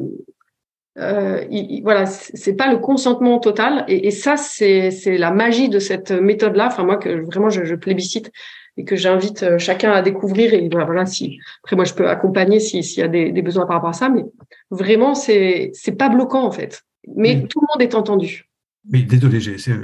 euh, 1.00 1.44
voilà, 1.82 2.06
c'est 2.06 2.54
pas 2.54 2.70
le 2.70 2.78
consentement 2.78 3.38
total. 3.38 3.84
Et, 3.88 4.10
ça, 4.10 4.36
c'est 4.36 4.90
la 5.18 5.30
magie 5.30 5.68
de 5.68 5.78
cette 5.78 6.10
méthode-là. 6.10 6.66
Enfin, 6.66 6.84
moi, 6.84 6.96
que 6.96 7.24
vraiment, 7.26 7.50
je, 7.50 7.74
plébiscite 7.74 8.30
et 8.76 8.84
que 8.84 8.96
j'invite 8.96 9.42
euh, 9.42 9.58
chacun 9.58 9.92
à 9.92 10.02
découvrir. 10.02 10.54
Et 10.54 10.68
voilà, 10.70 11.06
si 11.06 11.38
après, 11.62 11.76
moi, 11.76 11.84
je 11.84 11.94
peux 11.94 12.08
accompagner 12.08 12.60
s'il 12.60 12.82
y 12.82 13.02
a 13.02 13.08
des, 13.08 13.42
besoins 13.42 13.66
par 13.66 13.76
rapport 13.76 13.90
à 13.90 13.94
ça. 13.94 14.08
Mais 14.08 14.24
vraiment, 14.70 15.14
c'est 15.14 15.70
c'est 15.72 15.96
pas 15.96 16.08
bloquant 16.08 16.44
en 16.44 16.52
fait. 16.52 16.82
Mais 17.16 17.46
tout 17.48 17.60
le 17.60 17.66
monde 17.72 17.82
est 17.82 17.94
entendu. 17.94 18.49
Oui, 18.90 19.04
désolé, 19.04 19.40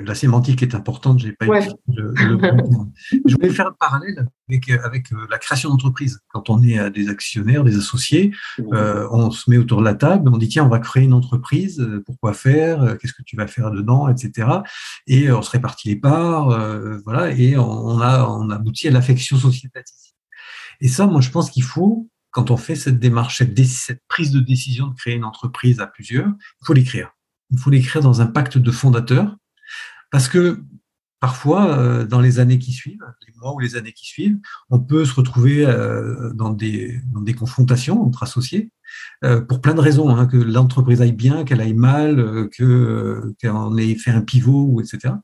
la 0.06 0.14
sémantique 0.14 0.62
est 0.62 0.74
importante, 0.74 1.18
j'ai 1.18 1.32
pas 1.32 1.44
ouais. 1.46 1.68
le, 1.94 2.14
Je 3.26 3.34
voulais 3.34 3.50
faire 3.50 3.66
un 3.66 3.76
parallèle 3.78 4.26
avec, 4.48 4.70
avec 4.70 5.12
euh, 5.12 5.26
la 5.30 5.36
création 5.36 5.68
d'entreprise. 5.68 6.20
Quand 6.28 6.48
on 6.48 6.62
est 6.62 6.90
des 6.90 7.10
actionnaires, 7.10 7.62
des 7.62 7.76
associés, 7.76 8.32
euh, 8.72 9.06
on 9.10 9.30
se 9.30 9.50
met 9.50 9.58
autour 9.58 9.80
de 9.80 9.84
la 9.84 9.94
table, 9.94 10.30
on 10.32 10.38
dit 10.38 10.48
tiens, 10.48 10.64
on 10.64 10.70
va 10.70 10.78
créer 10.78 11.04
une 11.04 11.12
entreprise, 11.12 11.78
euh, 11.78 12.02
pourquoi 12.06 12.32
faire, 12.32 12.96
qu'est-ce 12.98 13.12
que 13.12 13.22
tu 13.22 13.36
vas 13.36 13.46
faire 13.46 13.70
dedans, 13.70 14.08
etc. 14.08 14.48
Et 15.06 15.30
on 15.30 15.42
se 15.42 15.50
répartit 15.50 15.88
les 15.88 15.96
parts, 15.96 16.58
voilà, 17.04 17.32
et 17.32 17.58
on, 17.58 18.00
a 18.00 18.26
on 18.26 18.48
aboutit 18.48 18.88
à 18.88 18.92
l'affection 18.92 19.36
sociétative. 19.36 19.94
Et 20.80 20.88
ça, 20.88 21.06
moi, 21.06 21.20
je 21.20 21.30
pense 21.30 21.50
qu'il 21.50 21.64
faut, 21.64 22.08
quand 22.30 22.50
on 22.50 22.56
fait 22.56 22.76
cette 22.76 22.98
démarche, 22.98 23.38
cette, 23.38 23.58
cette 23.66 24.02
prise 24.08 24.30
de 24.30 24.40
décision 24.40 24.86
de 24.86 24.94
créer 24.94 25.14
une 25.14 25.24
entreprise 25.24 25.80
à 25.80 25.86
plusieurs, 25.86 26.28
il 26.28 26.66
faut 26.66 26.72
l'écrire 26.72 27.10
il 27.50 27.58
faut 27.58 27.70
l'écrire 27.70 28.02
dans 28.02 28.20
un 28.20 28.26
pacte 28.26 28.58
de 28.58 28.70
fondateurs, 28.70 29.36
parce 30.10 30.28
que 30.28 30.62
parfois, 31.20 31.78
euh, 31.78 32.04
dans 32.04 32.20
les 32.20 32.38
années 32.38 32.58
qui 32.58 32.72
suivent, 32.72 33.04
les 33.26 33.34
mois 33.40 33.54
ou 33.54 33.58
les 33.58 33.76
années 33.76 33.92
qui 33.92 34.06
suivent, 34.06 34.38
on 34.70 34.78
peut 34.78 35.04
se 35.04 35.14
retrouver 35.14 35.64
euh, 35.64 36.32
dans, 36.34 36.50
des, 36.50 37.00
confrontations 37.36 38.02
entre 38.02 38.22
associés, 38.22 38.70
euh, 39.24 39.40
pour 39.40 39.60
plein 39.60 39.74
de 39.74 39.80
raisons, 39.80 40.10
hein, 40.10 40.26
que 40.26 40.36
l'entreprise 40.36 41.00
aille 41.02 41.12
bien, 41.12 41.44
qu'elle 41.44 41.60
aille 41.60 41.74
mal, 41.74 42.48
qu'on 42.56 43.76
ait 43.76 43.94
fait 43.96 44.10
un 44.10 44.20
pivot, 44.20 44.80
etc. 44.80 45.14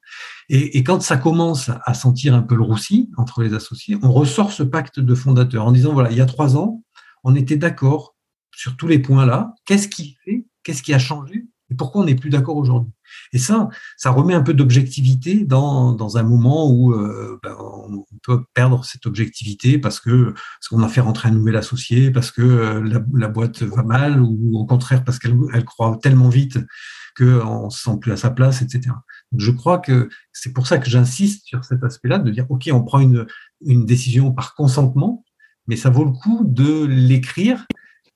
Et, 0.49 0.83
quand 0.83 1.03
ça 1.03 1.17
commence 1.17 1.71
à 1.85 1.95
sentir 1.95 2.35
un 2.35 2.43
peu 2.43 2.57
le 2.57 2.63
roussi 2.63 3.11
entre 3.17 3.43
les 3.43 3.55
associés, 3.55 3.97
on 4.03 4.13
ressort 4.13 4.51
ce 4.53 4.63
pacte 4.63 4.99
de 4.99 5.15
fondateurs 5.15 5.67
en 5.67 5.73
disant, 5.73 5.93
voilà, 5.93 6.11
il 6.11 6.17
y 6.17 6.21
a 6.21 6.27
trois 6.27 6.57
ans, 6.57 6.83
on 7.23 7.35
était 7.35 7.57
d'accord 7.57 8.17
sur 8.55 8.77
tous 8.77 8.89
les 8.89 8.99
points 8.99 9.25
là, 9.25 9.55
qu'est-ce 9.65 9.89
qui 9.89 10.17
fait, 10.25 10.45
qu'est-ce 10.63 10.83
qui 10.83 10.93
a 10.93 10.99
changé 10.99 11.47
et 11.73 11.75
pourquoi 11.75 12.03
on 12.03 12.05
n'est 12.05 12.15
plus 12.15 12.29
d'accord 12.29 12.57
aujourd'hui? 12.57 12.93
Et 13.33 13.39
ça, 13.39 13.71
ça 13.97 14.11
remet 14.11 14.35
un 14.35 14.43
peu 14.43 14.53
d'objectivité 14.53 15.45
dans, 15.45 16.17
un 16.19 16.23
moment 16.23 16.71
où 16.71 16.93
euh, 16.93 17.41
ben, 17.43 17.57
on 17.59 18.05
peut 18.23 18.45
perdre 18.53 18.85
cette 18.85 19.07
objectivité 19.07 19.79
parce 19.79 20.01
que 20.01 20.35
qu'on 20.69 20.83
a 20.83 20.89
fait 20.89 21.01
rentrer 21.01 21.31
un 21.31 21.33
nouvel 21.33 21.57
associé, 21.57 22.11
parce 22.11 22.31
que 22.31 22.43
euh, 22.43 23.01
la, 23.15 23.29
boîte 23.29 23.63
va 23.63 23.83
mal, 23.83 24.21
ou 24.21 24.59
au 24.59 24.67
contraire 24.67 25.03
parce 25.03 25.19
qu'elle 25.19 25.35
elle 25.55 25.65
croit 25.65 25.99
tellement 26.03 26.29
vite 26.29 26.59
qu'on 27.17 27.65
ne 27.67 27.71
se 27.71 27.83
sent 27.83 27.99
plus 28.01 28.13
à 28.13 28.19
sa 28.19 28.31
place, 28.31 28.61
etc. 28.61 28.91
Je 29.35 29.51
crois 29.51 29.79
que 29.79 30.11
c'est 30.33 30.53
pour 30.53 30.67
ça 30.67 30.77
que 30.77 30.91
j'insiste 30.91 31.47
sur 31.47 31.65
cet 31.65 31.83
aspect-là, 31.83 32.19
de 32.19 32.31
dire, 32.31 32.45
OK, 32.51 32.69
on 32.71 32.83
prend 32.83 33.01
une 33.01 33.87
décision 33.87 34.33
par 34.33 34.55
consentement, 34.55 35.25
mais 35.67 35.77
ça 35.77 35.89
vaut 35.89 36.05
le 36.05 36.13
coup 36.13 36.45
de 36.45 36.85
l'écrire 36.85 37.67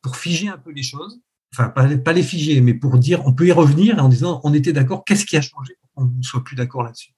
pour 0.03 0.17
figer 0.17 0.49
un 0.49 0.59
peu 0.59 0.73
les 0.73 0.83
choses 0.83 1.21
enfin 1.59 1.71
pas, 1.71 2.13
les 2.13 2.23
figer, 2.23 2.61
mais 2.61 2.75
pour 2.75 2.99
dire, 2.99 3.23
on 3.27 3.33
peut 3.33 3.47
y 3.47 3.53
revenir 3.53 4.03
en 4.03 4.09
disant, 4.09 4.41
on 4.45 4.53
était 4.53 4.73
d'accord, 4.73 5.05
qu'est-ce 5.05 5.25
qui 5.25 5.37
a 5.37 5.41
changé 5.41 5.75
pour 5.81 5.91
qu'on 5.95 6.11
ne 6.11 6.23
soit 6.23 6.45
plus 6.45 6.57
d'accord 6.57 6.83
là-dessus? 6.83 7.13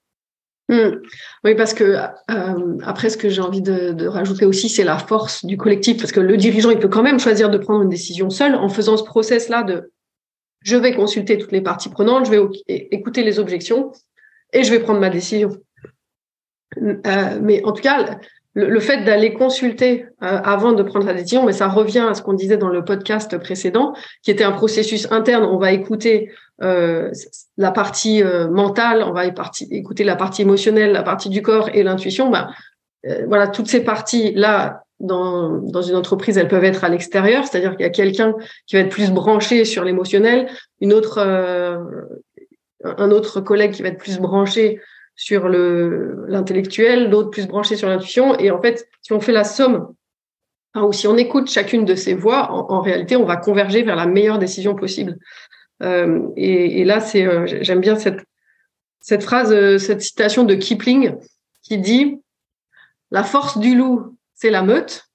Hmm. 0.70 1.00
Oui, 1.44 1.54
parce 1.54 1.72
que 1.72 1.96
euh, 2.30 2.78
après, 2.82 3.08
ce 3.08 3.16
que 3.16 3.30
j'ai 3.30 3.40
envie 3.40 3.62
de, 3.62 4.06
rajouter 4.06 4.44
aussi, 4.44 4.68
c'est 4.68 4.84
la 4.84 4.98
force 4.98 5.44
du 5.44 5.56
collectif, 5.56 5.98
parce 5.98 6.12
que 6.12 6.20
le 6.20 6.36
dirigeant, 6.36 6.70
il 6.70 6.78
peut 6.78 6.88
quand 6.88 7.02
même 7.02 7.18
choisir 7.18 7.48
de 7.48 7.58
prendre 7.58 7.82
une 7.82 7.88
décision 7.88 8.28
seul 8.28 8.54
en 8.54 8.68
faisant 8.68 8.96
ce 8.96 9.04
process-là 9.04 9.62
de 9.62 9.92
je 10.60 10.76
vais 10.76 10.94
consulter 10.94 11.38
toutes 11.38 11.52
les 11.52 11.62
parties 11.62 11.88
prenantes, 11.88 12.26
je 12.26 12.30
vais 12.30 12.40
écouter 12.68 13.22
les 13.22 13.38
objections 13.38 13.92
et 14.52 14.64
je 14.64 14.70
vais 14.70 14.80
prendre 14.80 15.00
ma 15.00 15.08
décision. 15.08 15.56
Euh, 16.76 17.38
mais 17.40 17.64
en 17.64 17.72
tout 17.72 17.82
cas, 17.82 18.18
le, 18.66 18.80
fait 18.80 19.04
d'aller 19.04 19.32
consulter 19.34 20.06
euh, 20.22 20.40
avant 20.42 20.72
de 20.72 20.82
prendre 20.82 21.06
la 21.06 21.14
décision, 21.14 21.44
mais 21.44 21.52
ça 21.52 21.68
revient 21.68 22.06
à 22.10 22.14
ce 22.14 22.22
qu'on 22.22 22.32
disait 22.32 22.56
dans 22.56 22.68
le 22.68 22.84
podcast 22.84 23.38
précédent, 23.38 23.94
qui 24.22 24.30
était 24.30 24.44
un 24.44 24.52
processus 24.52 25.06
interne. 25.12 25.44
On 25.44 25.58
va 25.58 25.72
écouter 25.72 26.30
euh, 26.62 27.10
la 27.56 27.70
partie 27.70 28.22
euh, 28.22 28.48
mentale, 28.48 29.04
on 29.06 29.12
va 29.12 29.26
écouter 29.26 30.02
la 30.02 30.16
partie 30.16 30.42
émotionnelle, 30.42 30.92
la 30.92 31.04
partie 31.04 31.28
du 31.28 31.40
corps 31.40 31.70
et 31.72 31.82
l'intuition. 31.82 32.30
Ben, 32.30 32.48
voilà, 33.28 33.46
toutes 33.46 33.68
ces 33.68 33.84
parties 33.84 34.32
là 34.34 34.82
dans, 34.98 35.50
dans 35.50 35.82
une 35.82 35.94
entreprise, 35.94 36.36
elles 36.36 36.48
peuvent 36.48 36.64
être 36.64 36.82
à 36.82 36.88
l'extérieur, 36.88 37.46
c'est-à-dire 37.46 37.76
qu'il 37.76 37.82
y 37.82 37.88
a 37.88 37.90
quelqu'un 37.90 38.34
qui 38.66 38.74
va 38.74 38.82
être 38.82 38.90
plus 38.90 39.12
branché 39.12 39.64
sur 39.64 39.84
l'émotionnel, 39.84 40.48
une 40.80 40.92
autre, 40.92 41.20
un 42.82 43.10
autre 43.12 43.40
collègue 43.40 43.70
qui 43.70 43.82
va 43.82 43.90
être 43.90 43.98
plus 43.98 44.18
branché 44.18 44.80
sur 45.18 45.48
le 45.48 46.24
l'intellectuel, 46.28 47.10
d'autres 47.10 47.30
plus 47.30 47.48
branchés 47.48 47.76
sur 47.76 47.88
l'intuition. 47.88 48.38
Et 48.38 48.52
en 48.52 48.62
fait, 48.62 48.88
si 49.02 49.12
on 49.12 49.20
fait 49.20 49.32
la 49.32 49.42
somme, 49.42 49.92
ou 50.76 50.92
si 50.92 51.08
on 51.08 51.16
écoute 51.16 51.50
chacune 51.50 51.84
de 51.84 51.96
ces 51.96 52.14
voix, 52.14 52.52
en, 52.52 52.80
réalité, 52.80 53.16
on 53.16 53.24
va 53.24 53.36
converger 53.36 53.82
vers 53.82 53.96
la 53.96 54.06
meilleure 54.06 54.38
décision 54.38 54.76
possible. 54.76 55.18
Euh, 55.82 56.20
et, 56.36 56.84
là, 56.84 57.00
c'est 57.00 57.26
euh, 57.26 57.46
j'aime 57.62 57.80
bien 57.80 57.96
cette 57.96 58.20
cette 59.00 59.24
phrase, 59.24 59.52
euh, 59.52 59.78
cette 59.78 60.02
citation 60.02 60.44
de 60.44 60.54
Kipling 60.54 61.16
qui 61.62 61.78
dit 61.78 62.20
la 63.10 63.24
force 63.24 63.58
du 63.58 63.74
loup, 63.74 64.16
c'est 64.34 64.50
la 64.50 64.62
meute, 64.62 65.08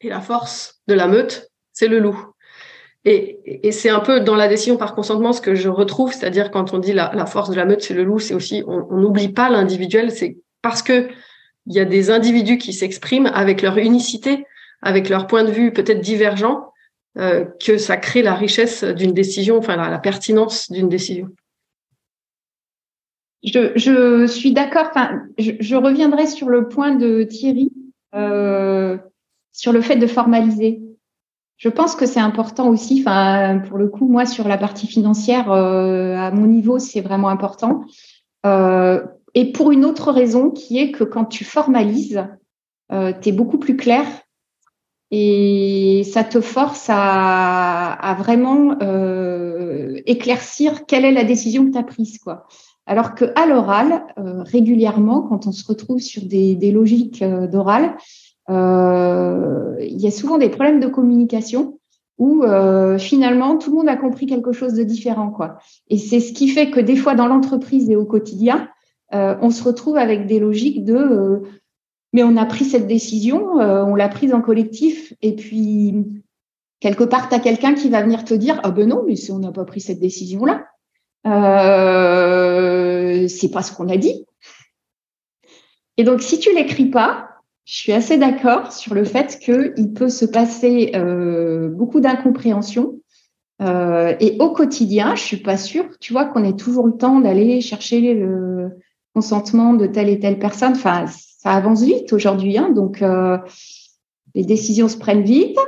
et 0.00 0.08
la 0.08 0.20
force 0.20 0.80
de 0.86 0.94
la 0.94 1.08
meute, 1.08 1.48
c'est 1.72 1.88
le 1.88 1.98
loup. 1.98 2.32
Et, 3.04 3.70
c'est 3.72 3.90
un 3.90 4.00
peu 4.00 4.20
dans 4.20 4.34
la 4.34 4.48
décision 4.48 4.76
par 4.76 4.94
consentement 4.94 5.32
ce 5.32 5.40
que 5.40 5.54
je 5.54 5.68
retrouve, 5.68 6.12
c'est-à-dire 6.12 6.50
quand 6.50 6.74
on 6.74 6.78
dit 6.78 6.92
la, 6.92 7.26
force 7.26 7.50
de 7.50 7.54
la 7.54 7.64
meute, 7.64 7.82
c'est 7.82 7.94
le 7.94 8.04
loup, 8.04 8.18
c'est 8.18 8.34
aussi, 8.34 8.62
on 8.66 8.96
n'oublie 8.96 9.28
pas 9.28 9.48
l'individuel, 9.50 10.10
c'est 10.10 10.38
parce 10.62 10.82
que 10.82 11.08
il 11.66 11.74
y 11.74 11.80
a 11.80 11.84
des 11.84 12.10
individus 12.10 12.58
qui 12.58 12.72
s'expriment 12.72 13.26
avec 13.26 13.62
leur 13.62 13.76
unicité, 13.78 14.46
avec 14.80 15.08
leur 15.08 15.26
point 15.26 15.44
de 15.44 15.50
vue 15.50 15.72
peut-être 15.72 16.00
divergent, 16.00 16.72
euh, 17.18 17.44
que 17.64 17.78
ça 17.78 17.96
crée 17.96 18.22
la 18.22 18.34
richesse 18.34 18.84
d'une 18.84 19.12
décision, 19.12 19.58
enfin 19.58 19.76
la, 19.76 19.98
pertinence 19.98 20.70
d'une 20.70 20.88
décision. 20.88 21.28
Je, 23.44 24.26
suis 24.26 24.52
d'accord. 24.52 24.86
Enfin, 24.90 25.22
je, 25.38 25.76
reviendrai 25.76 26.26
sur 26.26 26.48
le 26.48 26.68
point 26.68 26.94
de 26.94 27.22
Thierry 27.22 27.70
euh, 28.14 28.96
sur 29.52 29.72
le 29.72 29.80
fait 29.80 29.96
de 29.96 30.06
formaliser 30.06 30.80
je 31.58 31.68
pense 31.68 31.96
que 31.96 32.06
c'est 32.06 32.20
important 32.20 32.68
aussi. 32.68 33.00
Enfin, 33.00 33.60
pour 33.68 33.78
le 33.78 33.88
coup, 33.88 34.06
moi, 34.06 34.24
sur 34.24 34.46
la 34.46 34.56
partie 34.56 34.86
financière, 34.86 35.50
euh, 35.50 36.16
à 36.16 36.30
mon 36.30 36.46
niveau, 36.46 36.78
c'est 36.78 37.00
vraiment 37.00 37.28
important. 37.28 37.82
Euh, 38.46 39.04
et 39.34 39.52
pour 39.52 39.72
une 39.72 39.84
autre 39.84 40.12
raison, 40.12 40.50
qui 40.50 40.78
est 40.78 40.92
que 40.92 41.04
quand 41.04 41.24
tu 41.24 41.44
formalises, 41.44 42.24
euh, 42.92 43.12
tu 43.20 43.28
es 43.28 43.32
beaucoup 43.32 43.58
plus 43.58 43.76
clair 43.76 44.06
et 45.10 46.02
ça 46.04 46.22
te 46.22 46.40
force 46.40 46.86
à, 46.88 47.92
à 47.92 48.14
vraiment 48.14 48.76
euh, 48.82 50.00
éclaircir 50.06 50.86
quelle 50.86 51.04
est 51.04 51.12
la 51.12 51.24
décision 51.24 51.66
que 51.66 51.72
tu 51.72 51.78
as 51.78 51.82
prise, 51.82 52.18
quoi. 52.18 52.46
Alors 52.86 53.14
que 53.14 53.26
à 53.34 53.46
l'oral, 53.46 54.04
euh, 54.18 54.42
régulièrement, 54.44 55.22
quand 55.22 55.46
on 55.46 55.52
se 55.52 55.66
retrouve 55.66 55.98
sur 55.98 56.22
des, 56.24 56.54
des 56.54 56.70
logiques 56.70 57.22
d'oral, 57.22 57.96
euh, 58.50 59.76
il 59.98 60.04
y 60.04 60.06
a 60.06 60.10
souvent 60.10 60.38
des 60.38 60.48
problèmes 60.48 60.80
de 60.80 60.86
communication 60.86 61.78
où 62.18 62.42
euh, 62.42 62.98
finalement 62.98 63.56
tout 63.56 63.70
le 63.70 63.76
monde 63.76 63.88
a 63.88 63.96
compris 63.96 64.26
quelque 64.26 64.52
chose 64.52 64.74
de 64.74 64.82
différent, 64.82 65.30
quoi. 65.30 65.58
Et 65.88 65.98
c'est 65.98 66.20
ce 66.20 66.32
qui 66.32 66.48
fait 66.48 66.70
que 66.70 66.80
des 66.80 66.96
fois 66.96 67.14
dans 67.14 67.26
l'entreprise 67.26 67.88
et 67.90 67.96
au 67.96 68.04
quotidien, 68.04 68.68
euh, 69.14 69.36
on 69.40 69.50
se 69.50 69.62
retrouve 69.62 69.96
avec 69.96 70.26
des 70.26 70.40
logiques 70.40 70.84
de 70.84 71.42
mais 72.12 72.22
on 72.22 72.36
a 72.36 72.46
pris 72.46 72.64
cette 72.64 72.86
décision, 72.86 73.56
on 73.56 73.94
l'a 73.94 74.08
prise 74.08 74.32
en 74.32 74.40
collectif, 74.40 75.12
et 75.20 75.36
puis 75.36 76.06
quelque 76.80 77.04
part, 77.04 77.28
tu 77.28 77.34
as 77.34 77.38
quelqu'un 77.38 77.74
qui 77.74 77.90
va 77.90 78.02
venir 78.02 78.24
te 78.24 78.32
dire 78.32 78.60
Ah 78.62 78.70
ben 78.70 78.88
non, 78.88 79.04
mais 79.06 79.14
si 79.14 79.30
on 79.30 79.38
n'a 79.38 79.52
pas 79.52 79.66
pris 79.66 79.82
cette 79.82 80.00
décision-là, 80.00 80.64
euh, 81.26 83.28
c'est 83.28 83.50
pas 83.50 83.62
ce 83.62 83.72
qu'on 83.72 83.88
a 83.88 83.96
dit. 83.96 84.24
Et 85.96 86.04
donc, 86.04 86.22
si 86.22 86.38
tu 86.38 86.54
l'écris 86.54 86.86
pas, 86.86 87.28
je 87.68 87.74
suis 87.74 87.92
assez 87.92 88.16
d'accord 88.16 88.72
sur 88.72 88.94
le 88.94 89.04
fait 89.04 89.38
qu'il 89.38 89.92
peut 89.92 90.08
se 90.08 90.24
passer 90.24 90.92
euh, 90.94 91.68
beaucoup 91.68 92.00
d'incompréhension. 92.00 92.98
Euh, 93.60 94.16
et 94.20 94.38
au 94.40 94.52
quotidien, 94.52 95.14
je 95.14 95.22
suis 95.22 95.36
pas 95.36 95.58
sûre, 95.58 95.84
tu 96.00 96.14
vois, 96.14 96.24
qu'on 96.24 96.44
ait 96.44 96.56
toujours 96.56 96.86
le 96.86 96.96
temps 96.96 97.20
d'aller 97.20 97.60
chercher 97.60 98.14
le 98.14 98.70
consentement 99.14 99.74
de 99.74 99.86
telle 99.86 100.08
et 100.08 100.18
telle 100.18 100.38
personne. 100.38 100.72
Enfin, 100.72 101.04
ça 101.08 101.50
avance 101.50 101.82
vite 101.82 102.10
aujourd'hui, 102.14 102.56
hein, 102.56 102.70
donc 102.70 103.02
euh, 103.02 103.36
les 104.34 104.44
décisions 104.44 104.88
se 104.88 104.96
prennent 104.96 105.24
vite. 105.24 105.58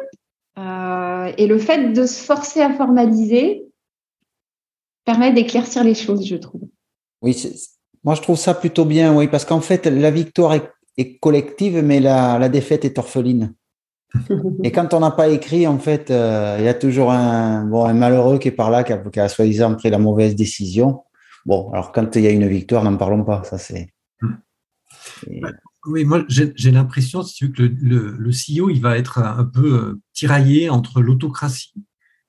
et 0.57 1.47
le 1.47 1.59
fait 1.59 1.93
de 1.93 2.07
se 2.07 2.25
forcer 2.25 2.63
à 2.63 2.73
formaliser 2.73 3.67
permet 5.05 5.35
d'éclaircir 5.35 5.85
les 5.85 5.95
choses, 5.95 6.27
je 6.27 6.37
trouve. 6.37 6.63
Oui, 7.21 7.37
moi 8.05 8.15
je 8.15 8.23
trouve 8.23 8.39
ça 8.39 8.55
plutôt 8.55 8.87
bien, 8.87 9.15
oui, 9.15 9.29
parce 9.29 9.45
qu'en 9.45 9.61
fait, 9.61 9.85
la 9.85 10.11
victoire 10.11 10.55
est 10.55 10.71
collective, 11.21 11.83
mais 11.83 12.01
la, 12.01 12.39
la 12.39 12.49
défaite 12.49 12.85
est 12.85 12.99
orpheline. 12.99 13.55
Et 14.65 14.73
quand 14.73 14.95
on 14.95 15.01
n'a 15.01 15.11
pas 15.11 15.29
écrit, 15.29 15.67
en 15.67 15.79
fait, 15.79 16.11
euh, 16.11 16.57
il 16.59 16.65
y 16.65 16.69
a 16.69 16.75
toujours 16.75 17.13
un, 17.13 17.65
bon, 17.65 17.85
un 17.85 17.95
malheureux 17.95 18.39
qui 18.39 18.49
est 18.49 18.53
par 18.53 18.71
là, 18.71 18.85
qui 18.85 18.93
a, 18.93 18.99
qui 18.99 19.21
a 19.21 19.29
soi-disant 19.29 19.75
pris 19.75 19.91
la 19.91 19.99
mauvaise 19.99 20.35
décision. 20.35 21.03
Bon, 21.47 21.71
alors 21.73 21.93
quand 21.93 22.17
il 22.17 22.23
y 22.23 22.27
a 22.27 22.31
une 22.31 22.49
victoire, 22.49 22.85
n'en 22.85 22.97
parlons 22.97 23.25
pas. 23.25 23.43
Ça, 23.45 23.59
c'est. 23.59 23.89
Oui, 25.87 26.05
moi, 26.05 26.25
j'ai 26.29 26.71
l'impression, 26.71 27.23
si 27.23 27.35
tu 27.35 27.47
veux, 27.47 27.53
que 27.53 27.63
le, 27.63 28.17
le, 28.19 28.31
CEO, 28.31 28.69
il 28.69 28.81
va 28.81 28.99
être 28.99 29.19
un 29.19 29.45
peu 29.45 29.73
euh, 29.73 30.01
tiraillé 30.13 30.69
entre 30.69 31.01
l'autocratie 31.01 31.73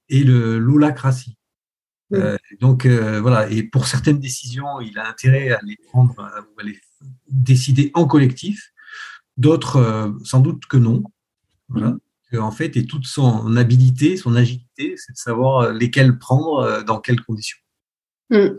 et 0.07 0.23
l'holacratie. 0.23 1.37
Euh, 2.13 2.37
donc 2.59 2.85
voilà, 2.85 3.49
et 3.49 3.63
pour 3.63 3.87
certaines 3.87 4.19
décisions, 4.19 4.81
il 4.81 4.97
a 4.99 5.07
intérêt 5.07 5.51
à 5.51 5.59
les 5.63 5.77
prendre, 5.87 6.19
à 6.19 6.63
les 6.63 6.77
décider 7.31 7.91
en 7.93 8.05
collectif, 8.05 8.71
d'autres 9.37 9.77
euh, 9.77 10.09
sans 10.23 10.39
doute 10.39 10.65
que 10.67 10.77
non. 10.77 11.03
Voilà. 11.69 11.95
en 12.37 12.51
fait, 12.51 12.75
et 12.75 12.85
toute 12.85 13.05
son 13.05 13.55
habilité, 13.55 14.17
son 14.17 14.35
agilité, 14.35 14.95
c'est 14.97 15.13
de 15.13 15.17
savoir 15.17 15.59
euh, 15.59 15.73
lesquelles 15.73 16.17
prendre, 16.17 16.59
euh, 16.59 16.83
dans 16.83 16.99
quelles 16.99 17.21
conditions. 17.21 17.57
Hmm. 18.29 18.49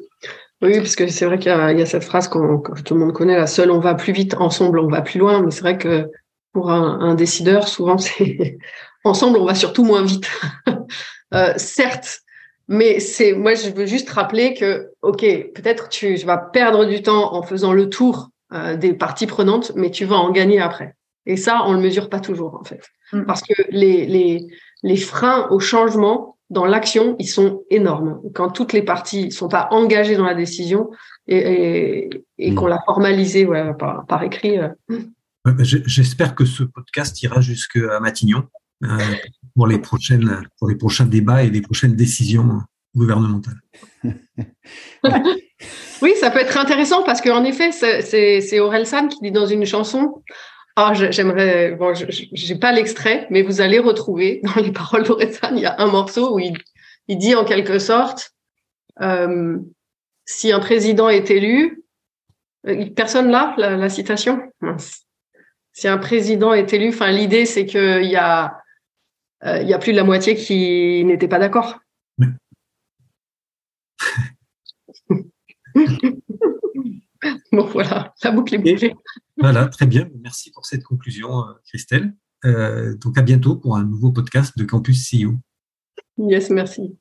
Oui, 0.63 0.77
parce 0.79 0.97
que 0.97 1.09
c'est 1.09 1.27
vrai 1.27 1.39
qu'il 1.39 1.51
y, 1.51 1.83
a 1.83 1.87
cette 1.87 2.05
phrase 2.05 2.29
que 2.29 2.83
tout 2.83 2.95
le 2.95 3.01
monde 3.01 3.13
connaît, 3.13 3.37
la 3.37 3.49
seule 3.49 3.71
on 3.71 3.81
va 3.81 3.95
plus 3.95 4.13
vite, 4.13 4.35
ensemble 4.35 4.79
on 4.79 4.89
va 4.89 5.03
plus 5.03 5.19
loin, 5.19 5.43
mais 5.43 5.51
c'est 5.51 5.63
vrai 5.63 5.77
que 5.77 6.09
pour 6.53 6.71
un, 6.71 7.15
décideur, 7.17 7.67
souvent 7.67 7.99
c'est 7.99 8.59
ensemble 9.03 9.39
on 9.39 9.45
va 9.45 9.57
surtout 9.57 9.85
moins 9.85 10.05
vite. 10.05 10.31
certes, 11.57 12.21
mais 12.69 13.01
c'est 13.01 13.33
moi 13.33 13.55
je 13.55 13.71
veux 13.71 13.87
juste 13.87 14.09
rappeler 14.11 14.55
que 14.55 14.93
ok 15.03 15.23
peut-être 15.53 15.89
tu 15.89 16.15
vas 16.19 16.39
perdre 16.39 16.85
du 16.85 17.03
temps 17.03 17.35
en 17.35 17.43
faisant 17.43 17.73
le 17.73 17.91
tour 17.91 18.32
euh, 18.53 18.77
des 18.77 18.93
parties 18.93 19.27
prenantes, 19.27 19.73
mais 19.77 19.91
tu 19.91 20.05
vas 20.05 20.17
en 20.17 20.31
gagner 20.31 20.61
après. 20.61 20.95
Et 21.27 21.37
ça, 21.37 21.63
on 21.67 21.73
le 21.73 21.81
mesure 21.81 22.09
pas 22.09 22.21
toujours, 22.21 22.59
en 22.61 22.65
fait. 22.65 22.83
Mm. 23.13 23.25
Parce 23.25 23.43
que 23.43 23.55
les, 23.71 24.07
les, 24.07 24.47
les 24.83 24.97
freins 24.97 25.49
au 25.51 25.61
changement 25.61 26.37
dans 26.51 26.67
l'action, 26.67 27.17
ils 27.19 27.29
sont 27.29 27.63
énormes. 27.71 28.21
Quand 28.35 28.51
toutes 28.51 28.73
les 28.75 28.83
parties 28.83 29.31
sont 29.31 29.49
pas 29.49 29.69
engagées 29.71 30.17
dans 30.17 30.27
la 30.27 30.35
décision 30.35 30.91
et, 31.27 32.11
et, 32.39 32.51
mm. 32.51 32.55
qu'on 32.55 32.67
l'a 32.67 32.81
formalisée 32.85 33.47
ouais, 33.47 33.73
par, 33.79 34.05
par, 34.07 34.23
écrit. 34.23 34.59
Euh. 34.59 34.69
J'espère 35.63 36.35
que 36.35 36.45
ce 36.45 36.63
podcast 36.63 37.23
ira 37.23 37.41
jusqu'à 37.41 38.01
Matignon 38.01 38.45
euh, 38.85 38.99
pour, 39.55 39.67
les 39.67 39.79
prochaines, 39.79 40.43
pour 40.59 40.69
les 40.69 40.77
prochains 40.77 41.07
débats 41.07 41.43
et 41.43 41.51
les 41.51 41.63
prochaines 41.63 41.97
décisions 41.97 42.61
gouvernementales. 42.95 43.61
Oui, 46.03 46.15
ça 46.19 46.31
peut 46.31 46.41
être 46.41 46.59
intéressant 46.59 47.05
parce 47.05 47.21
qu'en 47.21 47.45
effet, 47.45 47.71
c'est 47.71 48.61
Aurel 48.61 48.87
San 48.87 49.09
qui 49.09 49.21
dit 49.23 49.31
dans 49.31 49.47
une 49.47 49.65
chanson. 49.65 50.23
Ah, 50.75 50.93
j'aimerais. 50.95 51.73
Bon, 51.73 51.93
j'ai 51.95 52.57
pas 52.57 52.73
l'extrait, 52.73 53.27
mais 53.31 53.43
vous 53.43 53.61
allez 53.61 53.79
retrouver 53.79 54.41
dans 54.43 54.61
les 54.61 54.73
paroles 54.73 55.05
d'Aurel 55.05 55.33
San, 55.33 55.57
il 55.57 55.63
y 55.63 55.67
a 55.67 55.77
un 55.79 55.87
morceau 55.87 56.35
où 56.35 56.41
il, 56.41 56.59
dit 57.09 57.35
en 57.35 57.45
quelque 57.45 57.79
sorte 57.79 58.33
euh, 59.01 59.59
si 60.25 60.51
un 60.51 60.61
président 60.61 61.09
est 61.09 61.31
élu, 61.31 61.85
euh, 62.67 62.87
personne 62.97 63.31
là, 63.31 63.55
la, 63.59 63.89
citation? 63.89 64.41
Si 65.73 65.89
un 65.89 65.99
président 65.99 66.55
est 66.55 66.73
élu, 66.73 66.89
enfin 66.89 67.11
l'idée 67.11 67.45
c'est 67.45 67.67
qu'il 67.67 68.05
y 68.05 68.17
a 68.17 68.59
euh, 69.45 69.61
il 69.61 69.69
y 69.69 69.75
a 69.75 69.79
plus 69.79 69.93
de 69.93 69.99
la 69.99 70.05
moitié 70.05 70.37
qui 70.37 71.05
n'était 71.05 71.29
pas 71.29 71.39
d'accord. 71.39 71.81
bon, 77.53 77.67
voilà, 77.67 78.15
la 78.23 78.31
boucle 78.31 78.55
est 78.55 78.59
bouclée. 78.59 78.95
Voilà, 79.39 79.67
très 79.67 79.87
bien. 79.87 80.09
Merci 80.23 80.51
pour 80.51 80.67
cette 80.67 80.85
conclusion, 80.85 81.49
euh, 81.49 81.53
Christelle. 81.67 82.15
Euh, 82.45 82.97
donc, 82.97 83.19
à 83.19 83.23
bientôt 83.23 83.57
pour 83.57 83.77
un 83.77 83.85
nouveau 83.85 84.13
podcast 84.13 84.57
de 84.59 84.65
Campus 84.65 85.11
CEO. 85.11 85.35
Yes, 86.19 86.51
merci. 86.51 86.99